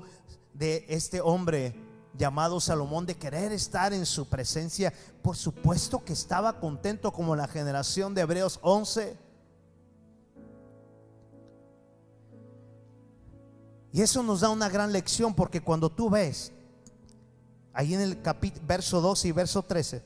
[0.53, 1.75] de este hombre
[2.17, 7.47] llamado Salomón de querer estar en su presencia, por supuesto que estaba contento como la
[7.47, 9.15] generación de Hebreos 11.
[13.91, 16.51] Y eso nos da una gran lección porque cuando tú ves
[17.73, 20.03] ahí en el capítulo verso 12 y verso 13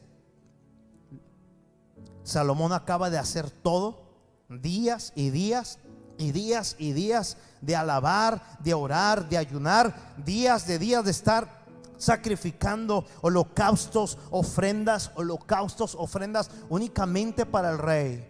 [2.24, 4.02] Salomón acaba de hacer todo
[4.50, 5.80] días y días
[6.18, 11.64] y días y días de alabar, de orar, de ayunar, días de días de estar
[11.98, 18.30] sacrificando holocaustos, ofrendas, holocaustos, ofrendas únicamente para el rey.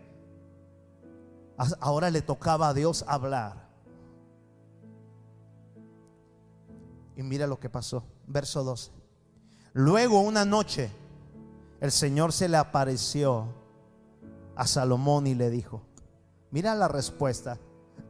[1.79, 3.63] Ahora le tocaba a Dios hablar.
[7.15, 8.91] Y mira lo que pasó, verso 12.
[9.73, 10.91] Luego una noche
[11.81, 13.47] el Señor se le apareció
[14.55, 15.81] a Salomón y le dijo,
[16.51, 17.57] mira la respuesta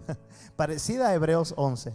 [0.56, 1.94] parecida a Hebreos 11.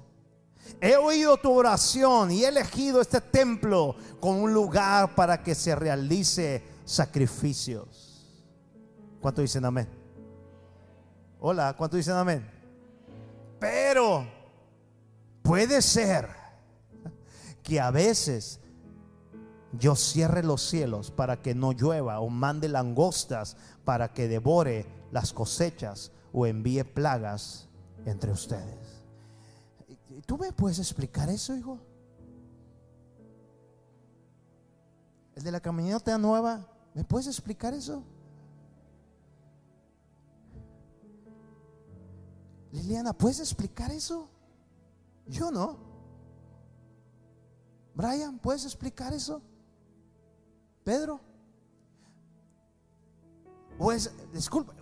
[0.80, 5.74] He oído tu oración y he elegido este templo como un lugar para que se
[5.74, 8.26] realice sacrificios.
[9.20, 9.88] ¿Cuánto dicen amén?
[11.40, 12.48] Hola, ¿cuánto dicen amén?
[13.59, 14.26] Pero
[15.42, 16.28] puede ser
[17.62, 18.61] que a veces
[19.72, 25.32] yo cierre los cielos para que no llueva o mande langostas para que devore las
[25.32, 27.67] cosechas o envíe plagas
[28.11, 29.02] entre ustedes.
[30.26, 31.78] ¿Tú me puedes explicar eso, hijo?
[35.34, 38.02] El de la caminata nueva, ¿me puedes explicar eso?
[42.72, 44.28] Liliana, ¿puedes explicar eso?
[45.26, 45.78] Yo no.
[47.94, 49.40] Brian, ¿puedes explicar eso?
[50.84, 51.20] Pedro.
[53.78, 54.74] Pues, disculpa,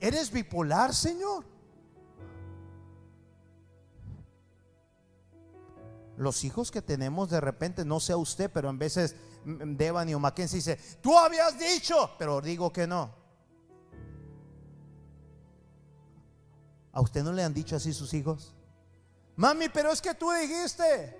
[0.00, 1.51] ¿eres bipolar, Señor?
[6.22, 10.58] Los hijos que tenemos de repente, no sea usted, pero en veces Devani o Mackenzie
[10.58, 13.12] dice, tú habías dicho, pero digo que no.
[16.92, 18.54] ¿A usted no le han dicho así sus hijos?
[19.34, 21.18] Mami, pero es que tú dijiste.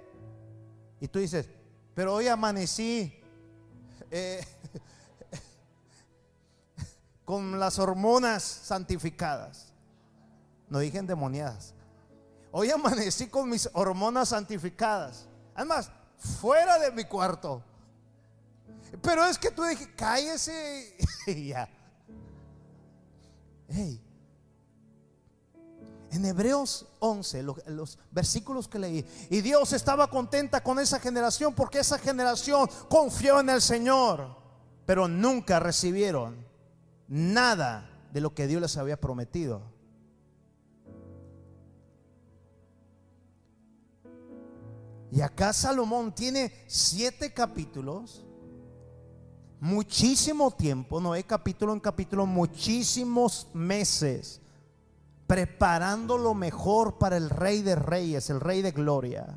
[1.00, 1.48] Y tú dices,
[1.96, 3.12] pero hoy amanecí
[4.08, 4.46] eh,
[7.24, 9.72] con las hormonas santificadas.
[10.68, 11.74] No dije endemoniadas.
[12.54, 15.26] Hoy amanecí con mis hormonas santificadas.
[15.54, 17.62] Además, fuera de mi cuarto.
[19.00, 20.96] Pero es que tú dije, cállese
[21.26, 21.68] y ya.
[26.10, 31.78] En Hebreos 11, los, versículos que leí, y Dios estaba contenta con esa generación porque
[31.78, 34.36] esa generación confió en el Señor,
[34.84, 36.46] pero nunca recibieron
[37.08, 39.71] nada de lo que Dios les había prometido.
[45.12, 48.24] Y acá Salomón tiene siete capítulos,
[49.60, 54.40] muchísimo tiempo, no hay capítulo en capítulo, muchísimos meses
[55.26, 59.36] preparando lo mejor para el Rey de Reyes, el Rey de Gloria.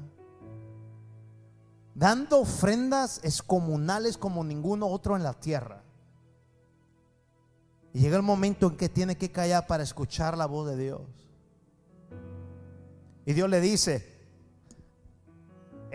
[1.94, 5.84] Dando ofrendas excomunales como ninguno otro en la tierra.
[7.94, 11.02] Y llega el momento en que tiene que callar para escuchar la voz de Dios.
[13.26, 14.15] Y Dios le dice,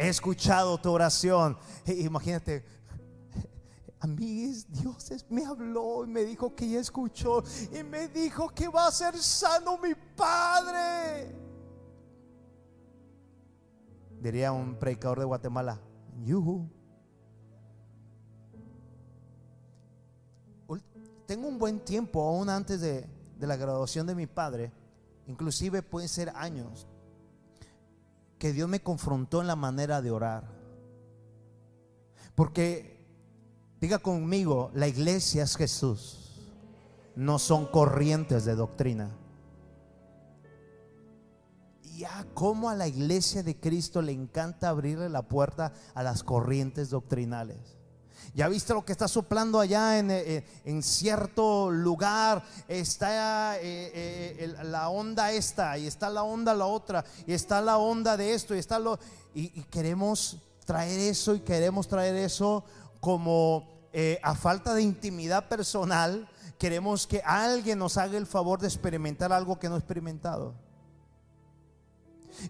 [0.00, 1.58] he escuchado tu oración.
[1.86, 2.64] Imagínate,
[4.00, 8.66] a mí Dios me habló y me dijo que ya escuchó y me dijo que
[8.68, 11.34] va a ser sano mi padre.
[14.22, 15.78] Diría un predicador de Guatemala,
[16.24, 16.66] Yuhu.
[21.26, 23.06] Tengo un buen tiempo, aún antes de,
[23.38, 24.72] de la graduación de mi padre,
[25.26, 26.88] inclusive pueden ser años,
[28.40, 30.50] que Dios me confrontó en la manera de orar.
[32.34, 33.00] Porque
[33.80, 36.18] Diga conmigo, la iglesia es Jesús.
[37.16, 39.10] No son corrientes de doctrina.
[41.96, 46.90] Ya como a la iglesia de Cristo le encanta abrirle la puerta a las corrientes
[46.90, 47.79] doctrinales.
[48.34, 50.44] Ya viste lo que está soplando allá en, eh,
[50.82, 52.44] cierto lugar.
[52.68, 57.78] Está eh, eh, la onda esta, y está la onda la otra, y está la
[57.78, 58.98] onda de esto, y está lo.
[59.34, 62.64] y queremos traer eso, y queremos traer eso
[63.00, 66.28] como eh, a falta de intimidad personal,
[66.58, 70.54] queremos que alguien nos haga el favor de experimentar algo que no ha experimentado.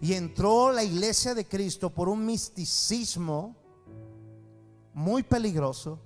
[0.01, 3.55] Y entró la iglesia de Cristo por un misticismo
[4.93, 5.99] muy peligroso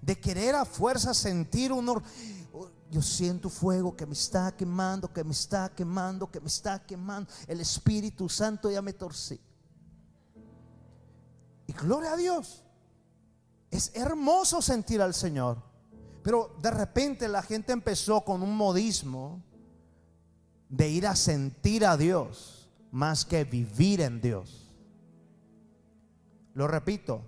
[0.00, 2.02] de querer a fuerza sentir un...
[2.90, 7.32] Yo siento fuego que me está quemando, que me está quemando, que me está quemando.
[7.46, 9.40] El Espíritu Santo ya me torcí.
[11.66, 12.62] Y gloria a Dios.
[13.70, 15.62] Es hermoso sentir al Señor.
[16.22, 19.42] Pero de repente la gente empezó con un modismo
[20.68, 24.70] de ir a sentir a Dios más que vivir en Dios.
[26.54, 27.22] Lo repito,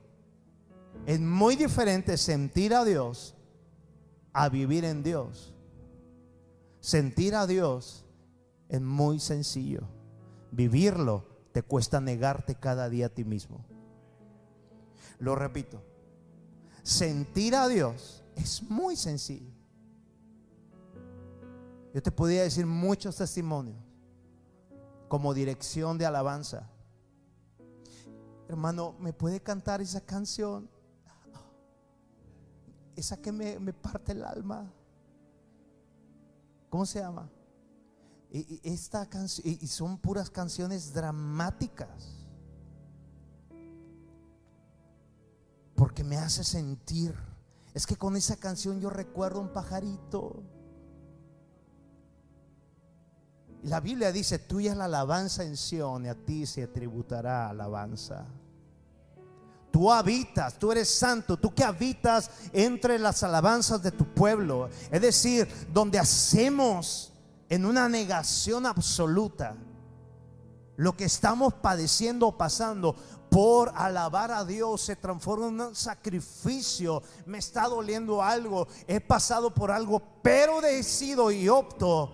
[1.06, 3.34] es muy diferente sentir a Dios
[4.32, 5.54] a vivir en Dios.
[6.80, 8.04] Sentir a Dios
[8.68, 9.82] es muy sencillo.
[10.50, 13.64] Vivirlo te cuesta negarte cada día a ti mismo.
[15.18, 15.94] Lo repito
[16.84, 19.50] sentir a Dios es muy sencillo.
[21.92, 23.78] Yo te podría decir muchos testimonios
[25.08, 26.70] como dirección de alabanza.
[28.48, 30.68] Hermano, ¿me puede cantar esa canción?
[32.96, 34.70] Esa que me, parte el alma.
[36.70, 37.28] ¿Cómo se llama?
[38.30, 39.08] Y, esta
[39.44, 42.24] y son puras canciones dramáticas.
[45.74, 47.14] porque me hace sentir.
[47.72, 50.42] Es que con esa canción yo recuerdo un pajarito.
[53.64, 58.26] La Biblia dice, tuya es la alabanza en Sion y a ti se tributará alabanza.
[59.74, 64.70] Tú habitas, tú eres santo, tú que habitas entre las alabanzas de tu pueblo.
[64.88, 67.12] Es decir, donde hacemos
[67.48, 69.56] en una negación absoluta
[70.76, 72.94] lo que estamos padeciendo o pasando
[73.28, 77.02] por alabar a Dios se transforma en un sacrificio.
[77.26, 82.12] Me está doliendo algo, he pasado por algo, pero decido y opto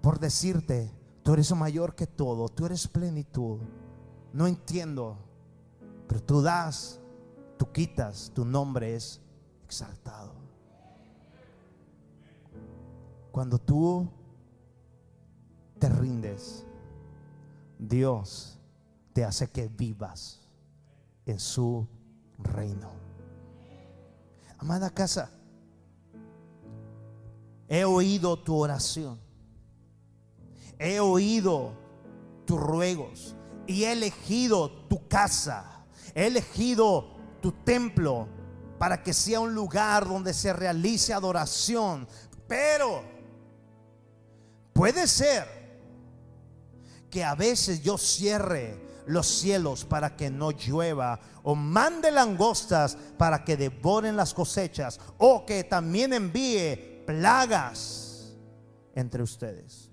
[0.00, 0.90] por decirte,
[1.22, 3.58] Tú eres mayor que todo, tú eres plenitud.
[4.32, 5.18] No entiendo,
[6.08, 6.98] pero tú das,
[7.56, 9.20] tú quitas, tu nombre es
[9.64, 10.32] exaltado.
[13.30, 14.08] Cuando tú
[15.78, 16.66] te rindes,
[17.78, 18.58] Dios
[19.12, 20.40] te hace que vivas
[21.26, 21.86] en su
[22.38, 22.90] reino.
[24.58, 25.30] Amada casa,
[27.68, 29.18] he oído tu oración,
[30.78, 31.72] he oído
[32.44, 33.34] tus ruegos
[33.66, 35.84] y he elegido tu casa,
[36.14, 37.11] he elegido
[37.42, 38.26] tu templo
[38.78, 42.08] para que sea un lugar donde se realice adoración.
[42.48, 43.02] Pero
[44.72, 45.46] puede ser
[47.10, 53.44] que a veces yo cierre los cielos para que no llueva, o mande langostas para
[53.44, 58.32] que devoren las cosechas, o que también envíe plagas
[58.94, 59.90] entre ustedes.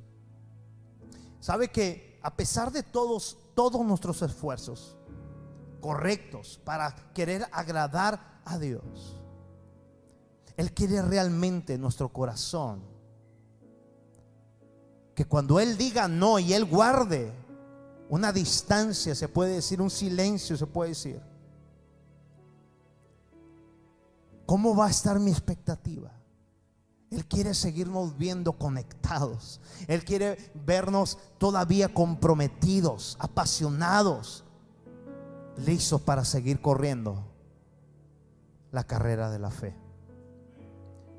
[1.39, 4.95] Sabe que a pesar de todos, todos nuestros esfuerzos
[5.80, 9.22] correctos para querer agradar a Dios,
[10.58, 12.82] Él quiere realmente nuestro corazón.
[15.16, 17.34] Que cuando Él diga no y Él guarde
[18.10, 21.22] una distancia, se puede decir, un silencio, se puede decir.
[24.46, 26.12] ¿Cómo va a estar mi expectativa?
[27.12, 29.60] Él quiere seguirnos viendo conectados.
[29.88, 34.44] Él quiere vernos todavía comprometidos, apasionados,
[35.66, 37.26] listos para seguir corriendo
[38.72, 39.76] la carrera de la fe.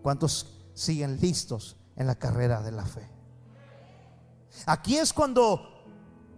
[0.02, 3.08] ¿Cuántos siguen listos en la carrera de la fe?
[4.66, 5.70] Aquí es cuando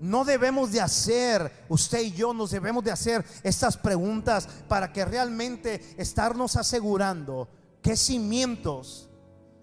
[0.00, 5.04] no debemos de hacer, usted y yo nos debemos de hacer estas preguntas para que
[5.04, 7.48] realmente estarnos asegurando
[7.80, 9.08] qué cimientos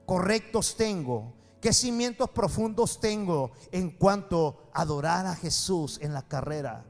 [0.05, 6.85] correctos tengo, qué cimientos profundos tengo en cuanto a adorar a Jesús en la carrera.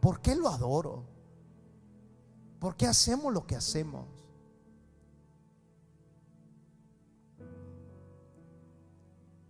[0.00, 1.04] ¿Por qué lo adoro?
[2.58, 4.06] ¿Por qué hacemos lo que hacemos?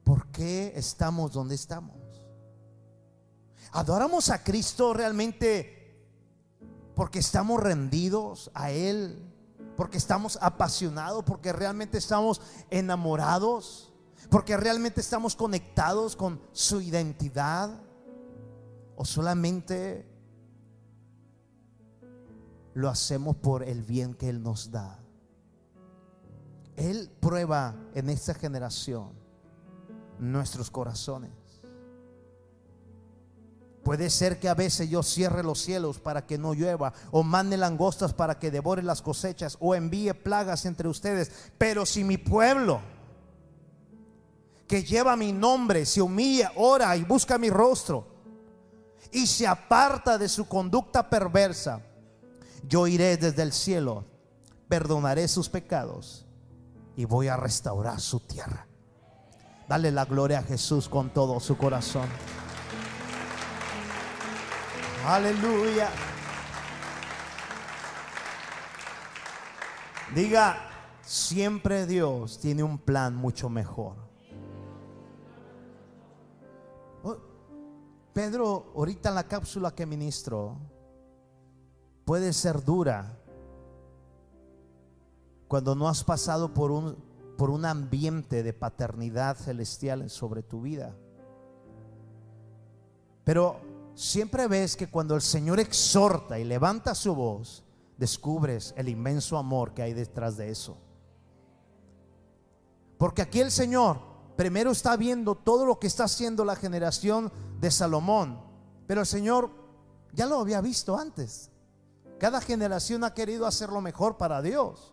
[0.05, 1.97] ¿Por qué estamos donde estamos?
[3.73, 5.81] Adoramos a Cristo realmente
[6.97, 9.33] porque estamos rendidos a Él,
[9.77, 12.41] porque estamos apasionados, porque realmente estamos
[12.71, 13.93] enamorados,
[14.29, 17.71] porque realmente estamos conectados con su identidad,
[18.97, 20.10] o solamente
[22.75, 24.99] lo hacemos por el bien que Él nos da.
[26.77, 29.11] Él prueba en esta generación
[30.19, 31.31] nuestros corazones.
[33.83, 37.57] Puede ser que a veces yo cierre los cielos para que no llueva, o mande
[37.57, 41.51] langostas para que devore las cosechas, o envíe plagas entre ustedes.
[41.57, 42.81] Pero si mi pueblo,
[44.69, 48.07] que lleva mi nombre, se humilla, ora y busca mi rostro,
[49.11, 51.81] y se aparta de su conducta perversa,
[52.63, 54.05] yo iré desde el cielo,
[54.69, 56.27] perdonaré sus pecados
[56.97, 58.67] y voy a restaurar su tierra.
[59.69, 62.09] Dale la gloria a Jesús con todo su corazón.
[65.07, 65.89] Aleluya.
[70.15, 70.57] Diga,
[71.03, 73.97] siempre Dios tiene un plan mucho mejor.
[77.05, 77.17] Oh,
[78.13, 80.59] Pedro, ahorita en la cápsula que ministro,
[82.11, 83.17] puede ser dura
[85.47, 86.97] cuando no has pasado por un,
[87.39, 90.93] por un ambiente de paternidad celestial sobre tu vida.
[93.23, 93.61] Pero
[93.95, 97.63] siempre ves que cuando el Señor exhorta y levanta su voz,
[97.97, 100.79] descubres el inmenso amor que hay detrás de eso.
[102.99, 104.01] Porque aquí el Señor
[104.37, 107.31] primero está viendo todo lo que está haciendo la generación
[107.61, 108.43] de Salomón,
[108.89, 109.53] pero el Señor
[110.13, 111.50] ya lo había visto antes.
[112.21, 114.93] Cada generación ha querido hacer lo mejor para Dios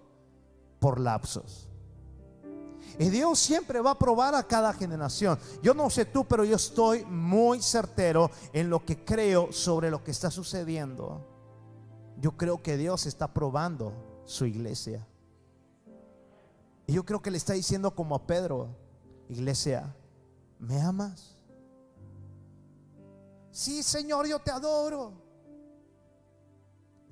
[0.80, 1.68] por lapsos.
[2.98, 5.38] Y Dios siempre va a probar a cada generación.
[5.62, 10.06] Yo no sé tú, pero yo estoy muy certero en lo que creo sobre lo
[10.06, 11.22] que está sucediendo.
[12.18, 15.06] Yo creo que Dios está probando su iglesia.
[16.88, 18.70] Y yo creo que le está diciendo como a Pedro,
[19.28, 19.94] iglesia,
[20.60, 21.38] ¿me amas?
[23.52, 25.27] Sí, Señor, yo te adoro.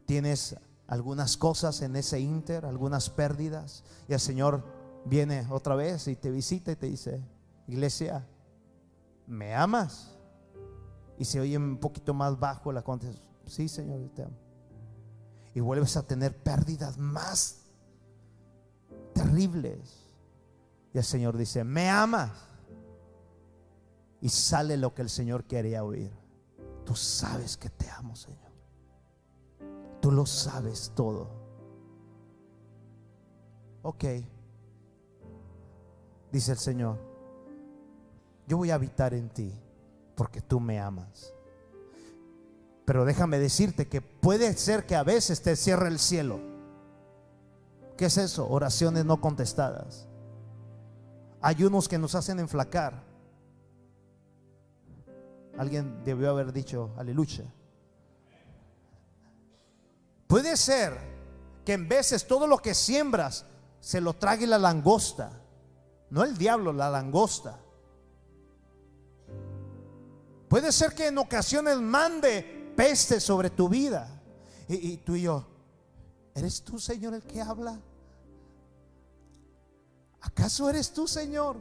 [0.06, 0.56] Tienes
[0.88, 3.84] algunas cosas en ese inter, algunas pérdidas.
[4.08, 4.64] Y el Señor
[5.06, 7.22] viene otra vez y te visita y te dice,
[7.68, 8.28] iglesia,
[9.28, 10.18] ¿me amas?
[11.18, 14.38] Y se oye un poquito más bajo la contestación, sí Señor, yo te amo.
[15.54, 17.62] Y vuelves a tener pérdidas más
[19.14, 20.10] terribles.
[20.94, 22.32] Y el Señor dice, ¿me amas?
[24.26, 26.12] y sale lo que el Señor quería oír.
[26.84, 28.45] Tú sabes que te amo, Señor.
[30.06, 31.28] Tú lo sabes todo.
[33.82, 34.04] Ok.
[36.32, 37.00] Dice el Señor,
[38.46, 39.52] yo voy a habitar en ti
[40.14, 41.34] porque tú me amas.
[42.86, 46.40] Pero déjame decirte que puede ser que a veces te cierre el cielo.
[47.98, 48.48] ¿Qué es eso?
[48.48, 50.08] Oraciones no contestadas.
[51.42, 53.02] Hay unos que nos hacen enflacar.
[55.58, 57.52] Alguien debió haber dicho aleluya.
[60.36, 61.00] Puede ser
[61.64, 63.46] que en veces todo lo que siembras
[63.80, 65.32] se lo trague la langosta.
[66.10, 67.58] No el diablo, la langosta.
[70.50, 74.10] Puede ser que en ocasiones mande peste sobre tu vida.
[74.68, 75.48] Y, tú y yo,
[76.34, 77.80] ¿eres tú, Señor, el que habla?
[80.20, 81.56] ¿Acaso eres tú, Señor?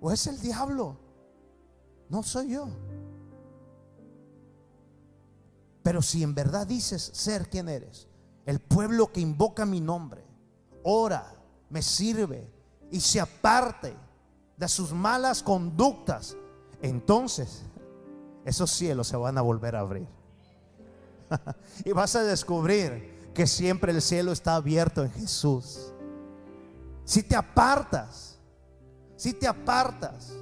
[0.00, 0.96] ¿O es el diablo?
[2.08, 2.70] No soy yo.
[5.82, 8.08] Pero si en verdad dices ser quien eres,
[8.46, 10.24] el pueblo que invoca mi nombre,
[10.82, 11.34] ora,
[11.70, 12.50] me sirve
[12.90, 13.94] y se aparte
[14.56, 16.36] de sus malas conductas,
[16.80, 17.62] entonces
[18.44, 20.06] esos cielos se van a volver a abrir.
[21.84, 25.92] y vas a descubrir que siempre el cielo está abierto en Jesús.
[27.04, 28.38] Si te apartas,
[29.16, 30.32] si te apartas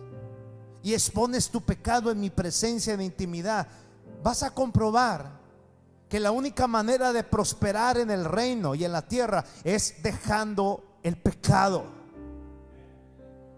[0.83, 3.69] y expones tu pecado en mi presencia en intimidad,
[4.23, 5.41] vas a comprobar
[6.09, 10.99] que la única manera de prosperar en el reino y en la tierra es dejando
[11.03, 11.85] el pecado.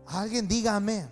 [0.07, 1.11] Alguien diga amén.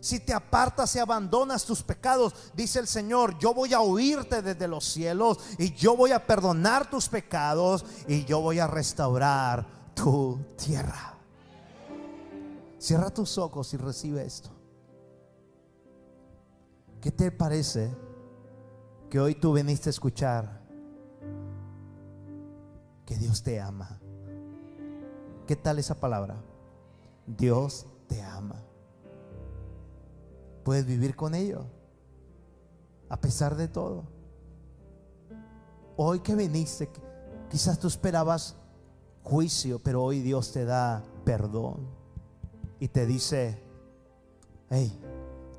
[0.00, 4.66] Si te apartas y abandonas tus pecados, dice el Señor, yo voy a oírte desde
[4.66, 10.38] los cielos y yo voy a perdonar tus pecados y yo voy a restaurar tu
[10.56, 11.18] tierra.
[12.78, 14.59] Cierra tus ojos y recibe esto.
[17.00, 17.90] ¿Qué te parece
[19.08, 20.60] que hoy tú viniste a escuchar
[23.06, 23.98] que Dios te ama?
[25.46, 26.36] ¿Qué tal esa palabra?
[27.26, 28.62] Dios te ama.
[30.62, 31.64] ¿Puedes vivir con ello?
[33.08, 34.04] A pesar de todo.
[35.96, 36.90] Hoy que viniste,
[37.48, 38.56] quizás tú esperabas
[39.22, 41.88] juicio, pero hoy Dios te da perdón
[42.78, 43.62] y te dice,
[44.68, 45.00] hey,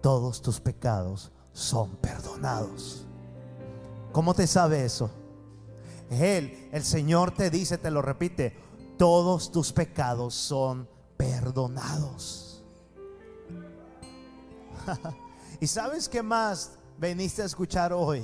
[0.01, 3.05] todos tus pecados son perdonados.
[4.11, 5.09] ¿Cómo te sabe eso?
[6.09, 8.57] Él, el Señor te dice, te lo repite,
[8.97, 12.63] todos tus pecados son perdonados.
[15.59, 18.23] ¿Y sabes qué más veniste a escuchar hoy?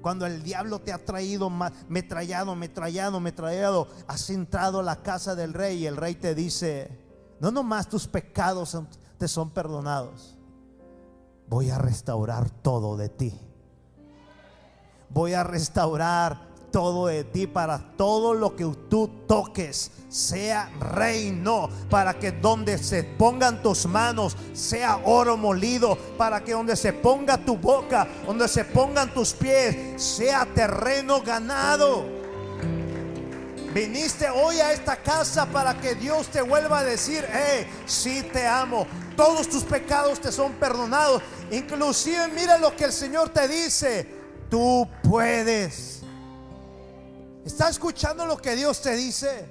[0.00, 1.50] Cuando el diablo te ha traído,
[1.88, 6.98] metrallado, metrallado, metrallado, has entrado a la casa del rey y el rey te dice,
[7.40, 8.78] no nomás tus pecados
[9.18, 10.33] te son perdonados,
[11.48, 13.40] voy a restaurar todo de ti.
[15.10, 22.18] Voy a restaurar todo de ti para todo lo que tú toques sea reino, para
[22.18, 27.56] que donde se pongan tus manos sea oro molido, para que donde se ponga tu
[27.56, 32.23] boca, donde se pongan tus pies, sea terreno ganado.
[33.74, 38.46] Viniste hoy a esta casa para que Dios te vuelva a decir, hey, sí te
[38.46, 41.20] amo, todos tus pecados te son perdonados.
[41.50, 44.08] Inclusive mira lo que el Señor te dice,
[44.48, 46.02] tú puedes.
[47.44, 49.44] ¿Está escuchando lo que Dios te dice?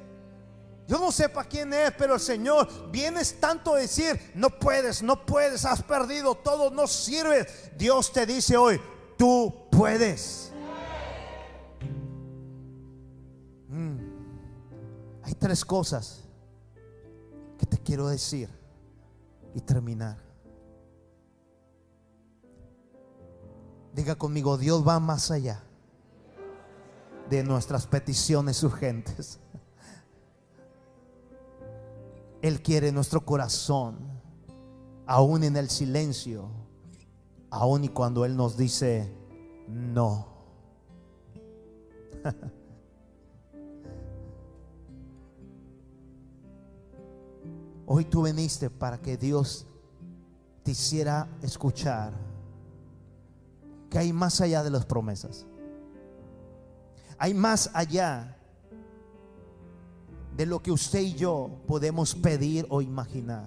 [0.88, 5.04] Yo no sé para quién es, pero el Señor vienes tanto a decir, no puedes,
[5.04, 7.46] no puedes, has perdido todo, no sirve
[7.76, 8.80] Dios te dice hoy,
[9.18, 10.53] tú puedes.
[15.24, 16.24] Hay tres cosas
[17.58, 18.50] que te quiero decir
[19.54, 20.18] y terminar.
[23.94, 25.64] Diga conmigo, Dios va más allá
[27.30, 29.40] de nuestras peticiones urgentes.
[32.42, 33.98] Él quiere nuestro corazón,
[35.06, 36.50] aún en el silencio,
[37.50, 39.16] aún y cuando Él nos dice
[39.68, 40.28] no.
[47.86, 49.66] Hoy tú viniste para que Dios
[50.64, 52.14] te hiciera escuchar
[53.90, 55.46] que hay más allá de las promesas.
[57.18, 58.38] Hay más allá
[60.36, 63.46] de lo que usted y yo podemos pedir o imaginar.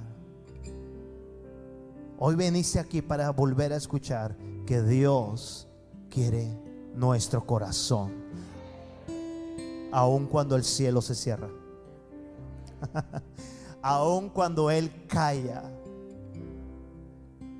[2.18, 5.68] Hoy veniste aquí para volver a escuchar que Dios
[6.08, 6.56] quiere
[6.94, 8.12] nuestro corazón,
[9.92, 11.48] aun cuando el cielo se cierra,
[13.88, 15.62] aun cuando Él calla,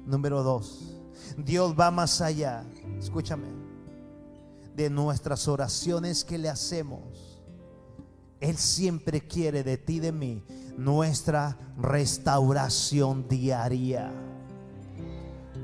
[0.06, 0.94] Número dos,
[1.36, 2.64] Dios va más allá.
[2.98, 3.48] Escúchame.
[4.76, 7.42] De nuestras oraciones que le hacemos.
[8.38, 10.44] Él siempre quiere de ti, de mí,
[10.76, 14.12] nuestra restauración diaria.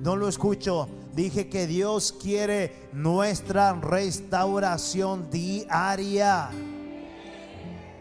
[0.02, 0.88] No lo escucho.
[1.14, 6.50] Dije que Dios quiere nuestra restauración diaria.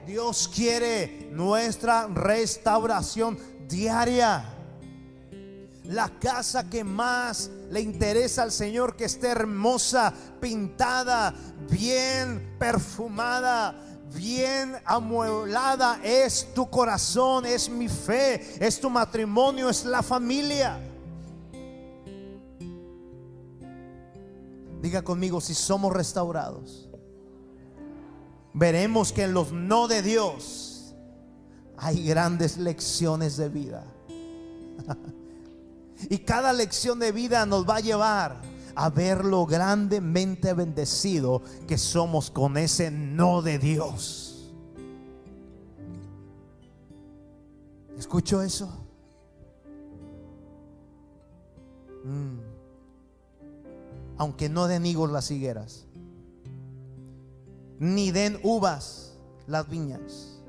[0.05, 3.37] Dios quiere nuestra restauración
[3.67, 4.45] diaria.
[5.85, 11.33] La casa que más le interesa al Señor que esté hermosa, pintada,
[11.69, 13.75] bien perfumada,
[14.13, 20.79] bien amueblada es tu corazón, es mi fe, es tu matrimonio, es la familia.
[24.81, 26.90] Diga conmigo si somos restaurados.
[28.53, 30.93] Veremos que en los no de Dios
[31.77, 33.83] hay grandes lecciones de vida.
[36.09, 38.41] y cada lección de vida nos va a llevar
[38.75, 44.51] a ver lo grandemente bendecido que somos con ese no de Dios.
[47.97, 48.69] ¿Escucho eso?
[52.03, 52.51] Mm
[54.21, 55.87] aunque no den higos las higueras,
[57.81, 59.17] ni den uvas
[59.47, 60.39] las viñas,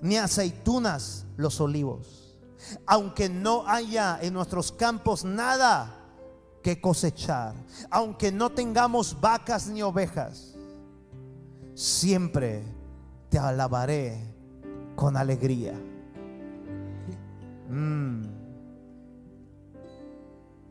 [0.00, 2.34] ni aceitunas los olivos,
[2.86, 5.94] aunque no haya en nuestros campos nada
[6.62, 7.54] que cosechar,
[7.90, 10.54] aunque no tengamos vacas ni ovejas,
[11.74, 12.64] siempre
[13.28, 14.34] te alabaré
[14.96, 15.78] con alegría.
[17.68, 18.22] Mm.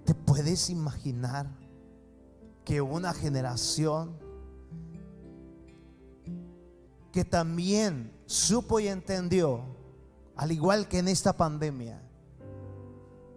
[0.03, 1.45] ¿Te puedes imaginar?
[2.65, 4.17] que una generación
[7.13, 9.61] que también supo y entendió,
[10.35, 12.01] al igual que en esta pandemia,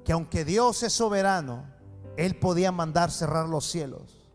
[0.03, 1.67] que aunque Dios es soberano,
[2.17, 4.33] Él podía mandar cerrar los cielos.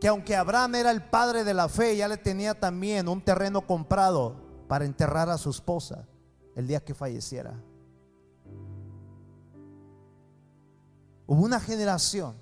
[0.00, 3.64] Que aunque Abraham era el padre de la fe, ya le tenía también un terreno
[3.64, 4.34] comprado
[4.66, 6.08] para enterrar a su esposa
[6.56, 7.54] el día que falleciera.
[11.28, 12.34] Hubo una generación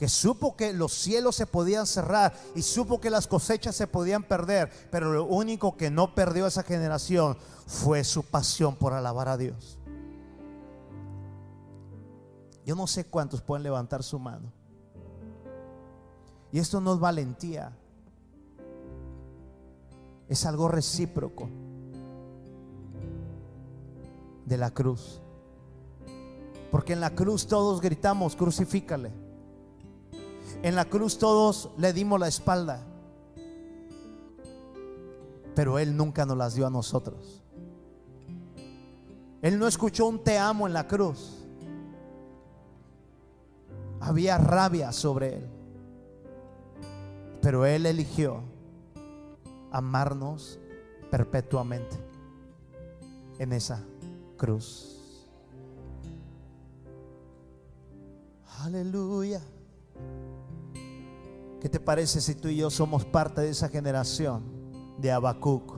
[0.00, 4.22] que supo que los cielos se podían cerrar y supo que las cosechas se podían
[4.22, 7.36] perder, pero lo único que no perdió esa generación
[7.66, 9.78] fue su pasión por alabar a Dios.
[12.64, 14.50] Yo no sé cuántos pueden levantar su mano.
[16.50, 17.76] Y esto no es valentía,
[20.30, 21.46] es algo recíproco
[24.46, 25.20] de la cruz.
[26.70, 29.19] Porque en la cruz todos gritamos, crucifícale.
[30.62, 32.84] En la cruz todos le dimos la espalda.
[35.54, 37.42] Pero Él nunca nos las dio a nosotros.
[39.42, 41.44] Él no escuchó un te amo en la cruz.
[44.00, 45.48] Había rabia sobre Él.
[47.40, 48.42] Pero Él eligió
[49.70, 50.58] amarnos
[51.10, 51.96] perpetuamente
[53.38, 53.82] en esa
[54.36, 55.26] cruz.
[58.58, 59.40] Aleluya.
[61.60, 64.42] ¿Qué te parece si tú y yo somos parte de esa generación
[64.96, 65.74] de Habacuc?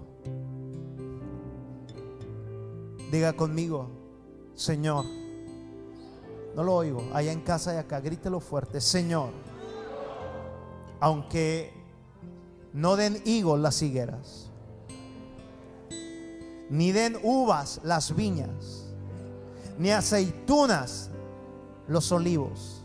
[3.11, 3.91] Diga conmigo,
[4.55, 5.05] Señor.
[6.55, 9.31] No lo oigo, allá en casa y acá, grítelo fuerte, Señor.
[11.01, 11.73] Aunque
[12.73, 14.51] no den higos las higueras,
[16.71, 18.87] ni den uvas las viñas,
[19.79, 21.11] ni aceitunas
[21.89, 22.85] los olivos.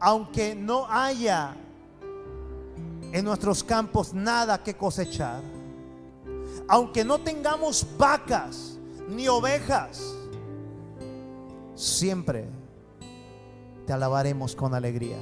[0.00, 1.56] Aunque no haya
[3.12, 5.42] en nuestros campos nada que cosechar,
[6.66, 10.14] aunque no tengamos vacas ni ovejas,
[11.74, 12.48] siempre
[13.86, 15.18] te alabaremos con alegría.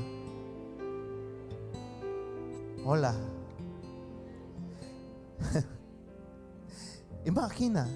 [2.85, 3.15] Hola.
[7.25, 7.89] imagina,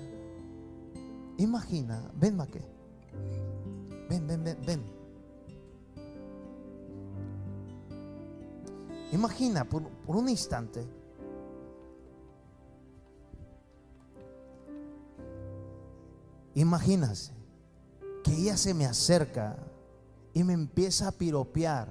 [1.39, 2.75] imagina, ven que
[4.09, 5.04] Ven, ven, ven, ven.
[9.15, 10.85] Imagina por, un instante.
[16.57, 17.33] Imagínase
[18.25, 19.57] que ella se me acerca
[20.33, 21.87] y me empieza a piropear.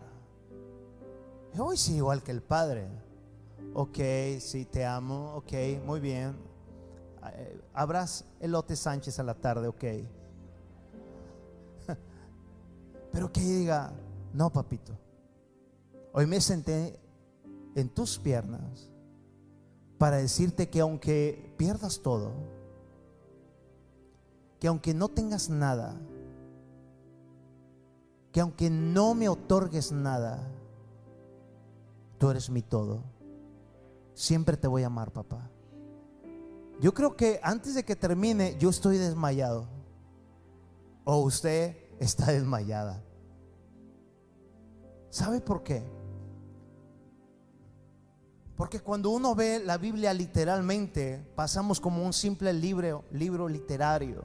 [1.58, 2.90] Hoy sí, igual que el padre.
[3.74, 4.00] Ok,
[4.42, 5.36] sí, te amo.
[5.36, 5.54] Ok,
[5.86, 6.36] muy bien.
[7.36, 9.84] Eh, Habrás elote Sánchez a la tarde, ok.
[13.14, 13.94] Pero que diga,
[14.34, 14.92] no, papito.
[16.12, 17.00] Hoy me senté
[17.76, 18.90] en tus piernas
[19.98, 22.34] para decirte que aunque pierdas todo,
[24.60, 25.96] que aunque no tengas nada,
[28.32, 30.46] que aunque no me otorgues nada,
[32.18, 33.04] tú eres mi todo.
[34.14, 35.50] Siempre te voy a amar, papá.
[36.80, 39.68] Yo creo que antes de que termine, yo estoy desmayado.
[41.06, 43.04] O usted está desmayada.
[45.10, 45.84] ¿Sabe por qué?
[48.56, 54.24] Porque cuando uno ve la Biblia literalmente, pasamos como un simple libro, libro literario.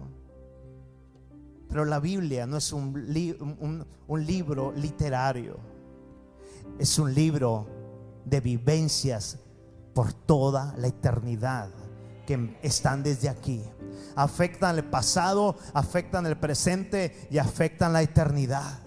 [1.69, 5.59] Pero la Biblia no es un, un libro literario,
[6.79, 7.67] es un libro
[8.25, 9.39] de vivencias
[9.95, 11.71] por toda la eternidad
[12.27, 13.63] que están desde aquí.
[14.15, 18.81] Afectan el pasado, afectan el presente y afectan la eternidad.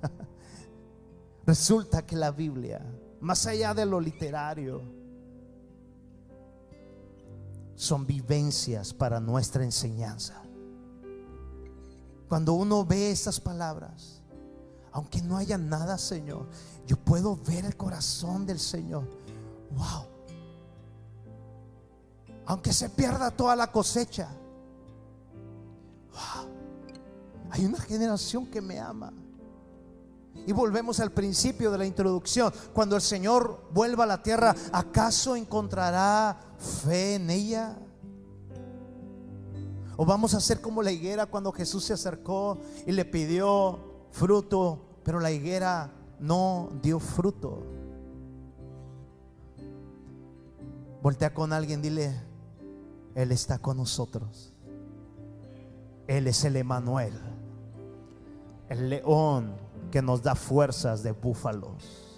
[1.46, 2.80] Resulta que la Biblia
[3.20, 4.82] más allá de lo literario,
[7.74, 10.42] son vivencias para nuestra enseñanza.
[12.28, 14.20] Cuando uno ve estas palabras,
[14.92, 16.46] aunque no haya nada, Señor,
[16.86, 19.04] yo puedo ver el corazón del Señor.
[19.70, 20.06] Wow.
[22.46, 24.28] Aunque se pierda toda la cosecha.
[26.12, 26.50] Wow.
[27.50, 29.12] Hay una generación que me ama.
[30.46, 32.52] Y volvemos al principio de la introducción.
[32.72, 37.76] Cuando el Señor vuelva a la tierra, ¿acaso encontrará fe en ella?
[39.96, 45.00] ¿O vamos a ser como la higuera cuando Jesús se acercó y le pidió fruto,
[45.02, 47.64] pero la higuera no dio fruto?
[51.02, 52.14] Voltea con alguien, dile,
[53.14, 54.52] Él está con nosotros.
[56.06, 57.12] Él es el Emanuel,
[58.68, 59.56] el león
[59.90, 62.08] que nos da fuerzas de búfalos.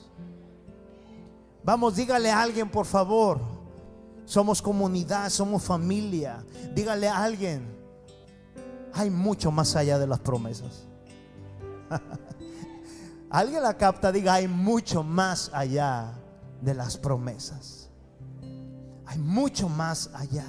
[1.63, 3.41] Vamos, dígale a alguien, por favor.
[4.25, 6.45] Somos comunidad, somos familia.
[6.75, 7.67] Dígale a alguien.
[8.93, 10.87] Hay mucho más allá de las promesas.
[13.31, 16.13] alguien la capta, diga, hay mucho más allá
[16.61, 17.91] de las promesas.
[19.07, 20.47] Hay mucho más allá.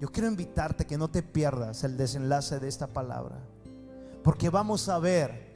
[0.00, 3.36] Yo quiero invitarte que no te pierdas el desenlace de esta palabra.
[4.22, 5.52] Porque vamos a ver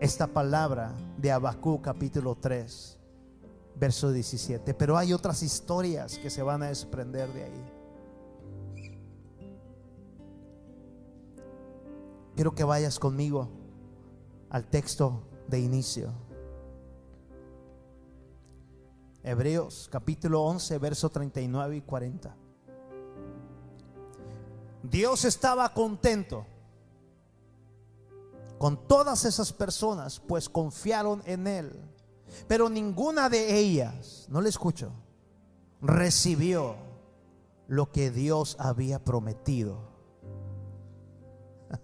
[0.00, 2.98] esta palabra de Abacú capítulo 3,
[3.74, 4.72] verso 17.
[4.72, 7.64] Pero hay otras historias que se van a desprender de ahí.
[12.34, 13.50] Quiero que vayas conmigo
[14.48, 16.10] al texto de inicio.
[19.22, 22.34] Hebreos capítulo 11, verso 39 y 40.
[24.82, 26.46] Dios estaba contento
[28.62, 31.72] con todas esas personas, pues confiaron en Él.
[32.46, 34.92] Pero ninguna de ellas, no le escucho,
[35.80, 36.76] recibió
[37.66, 39.80] lo que Dios había prometido.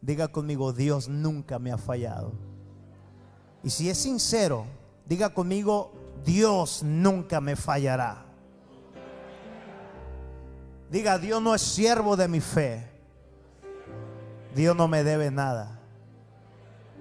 [0.00, 2.30] Diga conmigo, Dios nunca me ha fallado.
[3.64, 4.66] Y si es sincero,
[5.06, 5.90] diga conmigo,
[6.24, 8.24] Dios nunca me fallará.
[10.92, 12.88] Diga, Dios no es siervo de mi fe.
[14.54, 15.79] Dios no me debe nada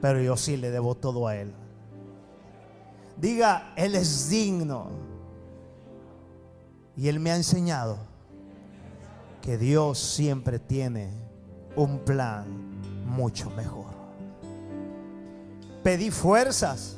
[0.02, 1.54] pero yo sí le debo todo a Él.
[3.18, 4.88] Diga, Él es digno.
[6.96, 7.98] Y Él me ha enseñado
[9.42, 11.10] que Dios siempre tiene
[11.76, 12.46] un plan
[13.06, 13.94] mucho mejor.
[15.84, 16.98] Pedí fuerzas.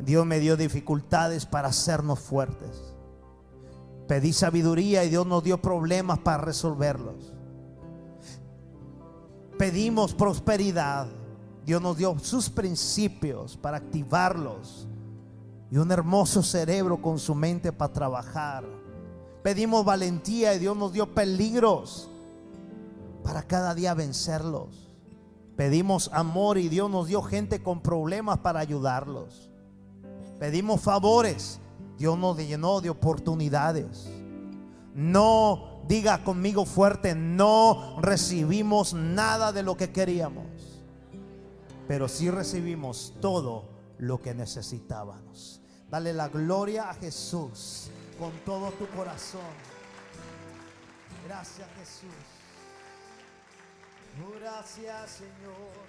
[0.00, 2.94] Dios me dio dificultades para hacernos fuertes.
[4.06, 7.32] Pedí sabiduría y Dios nos dio problemas para resolverlos.
[9.58, 11.06] Pedimos prosperidad
[11.64, 14.86] Dios nos dio sus principios para activarlos
[15.70, 18.64] y un hermoso cerebro con su mente para trabajar.
[19.42, 22.10] Pedimos valentía y Dios nos dio peligros
[23.22, 24.90] para cada día vencerlos.
[25.56, 29.50] Pedimos amor y Dios nos dio gente con problemas para ayudarlos.
[30.38, 31.60] Pedimos favores,
[31.96, 34.10] Dios nos llenó de oportunidades.
[34.94, 40.53] No diga conmigo fuerte, no recibimos nada de lo que queríamos
[41.86, 43.68] pero sí recibimos todo
[43.98, 45.60] lo que necesitábamos.
[45.90, 49.40] Dale la gloria a Jesús con todo tu corazón.
[51.26, 52.10] Gracias Jesús.
[54.40, 55.83] Gracias Señor.